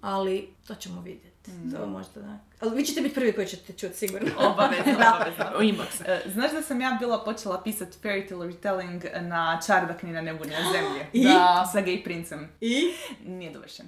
[0.00, 1.35] ali to ćemo vidjeti.
[1.72, 2.38] To možda da.
[2.60, 4.30] Ali vi ćete biti prvi koji ćete čuti, sigurno.
[4.50, 5.58] Obavezno, obavezno.
[5.58, 6.02] U inbox.
[6.06, 10.44] E, Znaš da sam ja bila počela pisat fairy tale retelling na Čardakni na nebu
[10.44, 11.00] na zemlji?
[11.22, 11.24] I?
[11.24, 12.48] Da, sa gay princem.
[12.60, 12.82] I?
[13.26, 13.86] Nije dovršen.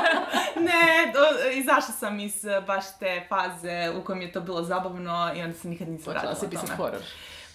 [0.66, 5.32] ne, do, izašla sam iz e, baš te faze u kojem je to bilo zabavno
[5.36, 7.00] i onda se nikad nisam Počela radila si o pisati horor.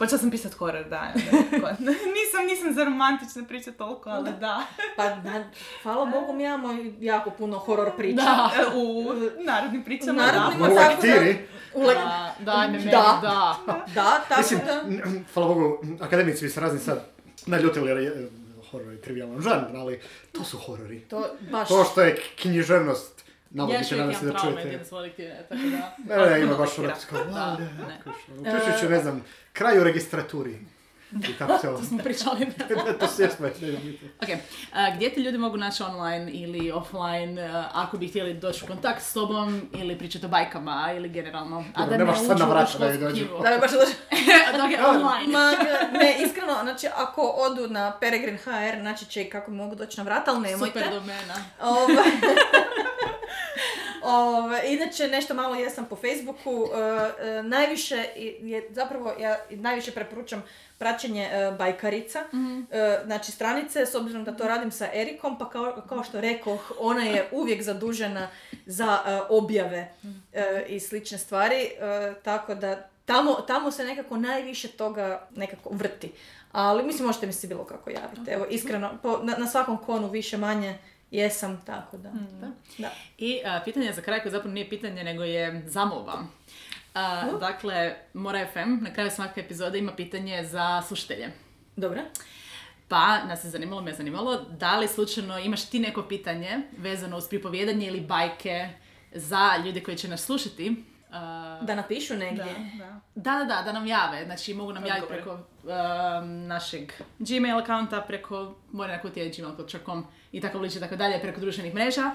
[0.01, 1.13] Počela sam pisat horor, da.
[2.09, 4.61] nisam, nisam za romantične priče toliko, ali da.
[4.95, 5.43] Pa, da,
[5.83, 8.15] hvala Bogu, mi imamo jako puno horor priča.
[8.15, 8.51] Da.
[8.57, 10.65] E, U narodnim pričama, Narodnim- da.
[10.65, 11.37] U da- lektiri,
[11.73, 11.95] U le-
[12.39, 13.19] Da, me meni, Da.
[13.21, 13.55] da.
[13.87, 14.81] Da, tako mislim, da.
[15.33, 17.05] hvala Bogu, akademici bi se razni sad
[17.45, 18.27] naljutili jer
[18.71, 19.99] horor je trivialan žanr, ali
[20.31, 20.99] to su horori.
[20.99, 21.67] To baš...
[21.67, 24.95] To što je književnost, navodite, nadam se da čujete.
[24.95, 25.95] lektire, tako da.
[26.25, 27.65] Ne, ne, ima baš ono kao, Da, ne.
[27.65, 27.97] ne,
[28.29, 30.59] ono, uključujući, ne znam, kraj u registraturi.
[31.29, 31.77] I tako se ovo.
[31.77, 32.47] To smo pričali.
[32.99, 34.29] to sve smo, ne znam, Ok,
[34.73, 39.01] a, gdje te ljudi mogu naći online ili offline ako bi htjeli doći u kontakt
[39.03, 42.49] s tobom ili pričati o bajkama ili generalno, a Dobro, da ne ne uđu na
[42.49, 43.15] u da školsku dođu.
[43.15, 43.43] knjigu.
[43.43, 43.93] Da mi baš dođe.
[44.57, 45.31] Dok je online.
[45.31, 45.51] Ma,
[45.99, 50.03] ne, iskreno, znači ako odu na Peregrin HR, naći će i kako mogu doći na
[50.03, 50.79] vrata, ali nemojte.
[50.79, 51.35] Super domena.
[54.03, 56.51] Ovaj, inače, nešto malo jesam po Facebooku.
[56.51, 58.05] uh, uh, najviše
[58.41, 60.43] je, zapravo, ja najviše preporučam
[60.77, 62.19] praćenje uh, bajkarica.
[62.31, 66.71] Uh, znači, stranice, s obzirom da to radim sa Erikom, pa kao, kao što rekoh,
[66.79, 68.29] ona je uvijek zadužena
[68.65, 70.09] za uh, objave uh,
[70.67, 71.69] i slične stvari.
[72.23, 76.11] tako da tamo, tamo se nekako najviše toga nekako vrti.
[76.51, 78.31] Ali mislim možete mi se bilo kako javiti.
[78.31, 80.77] Evo iskreno, po, na, na svakom konu više manje
[81.11, 82.11] jesam, tako da.
[82.41, 82.51] da.
[82.77, 82.91] da.
[83.17, 86.13] I a, pitanje za kraj koje zapravo nije pitanje nego je zamolba.
[86.93, 91.31] A, dakle, Mora FM na kraju svake epizode ima pitanje za slušatelje.
[91.75, 92.01] Dobro.
[92.87, 97.17] Pa nas je zanimalo, me je zanimalo, da li slučajno imaš ti neko pitanje vezano
[97.17, 98.69] uz pripovjedanje ili bajke
[99.11, 100.83] za ljude koji će nas slušati?
[101.11, 102.43] A, Da napišu negdje.
[102.45, 102.99] Da, da.
[103.15, 104.25] Da, da, da, da nam jave.
[104.25, 110.95] Znači, mogu nam javiti preko um, našeg Gmail akaunta, preko morenakutije.gmail.com i tako bliže, tako
[110.95, 112.11] dalje, preko društvenih mreža.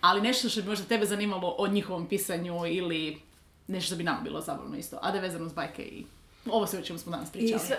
[0.00, 3.22] Ali nešto što bi možda tebe zanimalo o njihovom pisanju ili
[3.66, 4.98] nešto što bi nam bilo zabavno isto.
[5.02, 6.04] A da je vezano uz bajke i
[6.48, 7.60] ovo sve o čemu smo danas I pričali.
[7.60, 7.76] sve,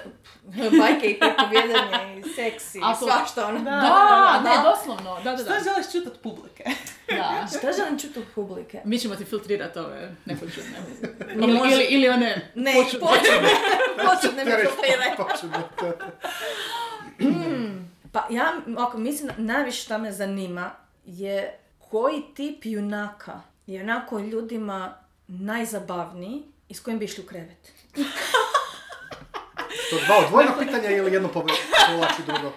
[0.80, 3.60] bajke i prepovjedanje i seks i to- svašta ono.
[3.60, 5.60] Da, da, ne, doslovno, da, da, Šta da.
[5.62, 6.64] želiš čuti od publike?
[7.10, 7.48] da.
[7.58, 8.82] Šta želim čuti od publike?
[8.86, 10.78] Mi ćemo ti filtrirati ove nepočudne.
[11.36, 13.08] Ili, može- ili, ili one Ne, počudne.
[13.08, 13.50] počudne.
[14.06, 14.52] počudne mi
[15.18, 15.94] počudne, to.
[18.12, 20.72] Pa ja, ako mislim, najviše šta me zanima
[21.06, 24.98] je koji tip junaka je onako ljudima
[25.28, 27.72] najzabavniji i s kojim bi išli u krevet.
[29.90, 31.62] To dva odvojena pitanja ili jedno povlači
[32.26, 32.52] drugo?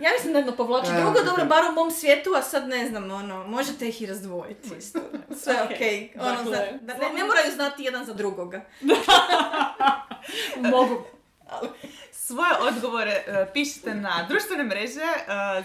[0.00, 2.68] Ja mislim da jedno povlači E, drugo, ok, dobro, bar u mom svijetu, a sad
[2.68, 4.98] ne znam, ono, možete ih i razdvojiti isto.
[5.34, 6.12] Sve Ok, okej.
[6.16, 8.60] Ono, dakle, za- da ne, ne moraju znati jedan za drugoga.
[10.72, 11.04] Mogu.
[12.18, 15.08] Svoje odgovore e, pišite na društvene mreže.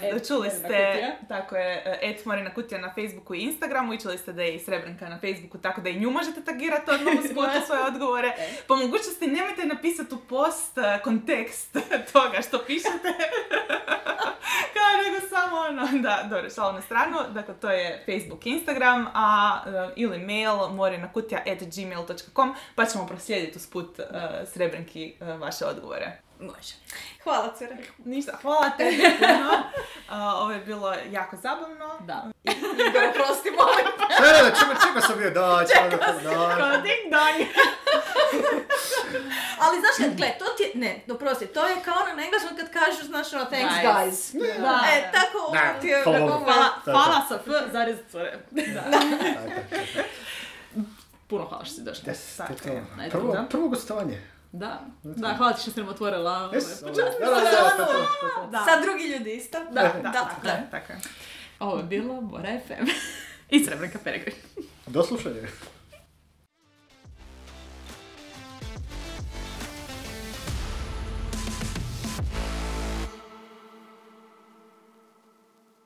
[0.02, 1.16] Et čuli ste, Kutija.
[1.28, 5.08] tako je, et Kutija na Facebooku i Instagramu i čuli ste da je i Srebrenka
[5.08, 8.32] na Facebooku, tako da i nju možete tagirati odmah uz putu svoje odgovore.
[8.68, 11.76] Po mogućnosti nemojte napisati u post kontekst
[12.12, 13.08] toga što pišete.
[14.74, 17.16] Kao nego samo ono, da, dobro, šalu na stranu.
[17.30, 19.58] Dakle, to je Facebook, Instagram, a,
[19.96, 24.04] ili mail morinakutija.gmail.com pa ćemo proslijediti usput uh,
[24.52, 26.18] Srebrenki vaše odgovore.
[26.42, 26.74] Može.
[27.22, 27.76] Hvala, cure.
[27.98, 29.62] Ništa, hvala tebi puno.
[30.34, 31.98] Ovo je bilo jako zabavno.
[32.00, 32.30] Da.
[32.44, 33.86] Igor, oprosti, molim.
[34.20, 36.56] Ne, ne, ne, čekaj, čekaj sam bio, da, čekaj, da.
[36.56, 37.48] Kao ding dong.
[39.60, 42.56] Ali znaš kad, gle, to ti je, ne, oprosti, to je kao ono na engleskom
[42.56, 44.34] kad kažu, znaš ono, thanks Guys.
[44.34, 44.60] guys.
[44.60, 44.80] Da.
[44.88, 48.38] E, tako ovo Da, ti je, je- Hvala, Da, hvala sa F, zarez cure.
[48.50, 48.82] Da.
[48.82, 50.08] Tako,
[51.26, 52.04] Puno hvala što si došla.
[52.04, 52.68] Yes, to je Tako
[53.00, 53.10] to.
[53.10, 53.42] Prvo, Da.
[53.42, 54.31] prvo gostovanje.
[54.52, 54.80] Da.
[55.02, 56.32] Da, hvala ti što si nam otvorila.
[56.32, 57.40] ovaj, Yes, da, da,
[57.76, 58.46] da.
[58.50, 58.64] Da.
[58.64, 59.58] Sad drugi ljudi isto.
[59.64, 60.56] Da, da, Da, da.
[60.70, 60.98] tako je.
[61.58, 62.86] Ovo je bilo Bora FM.
[63.50, 64.34] I Srebrenka Peregrin.
[64.86, 65.40] Do slušanja.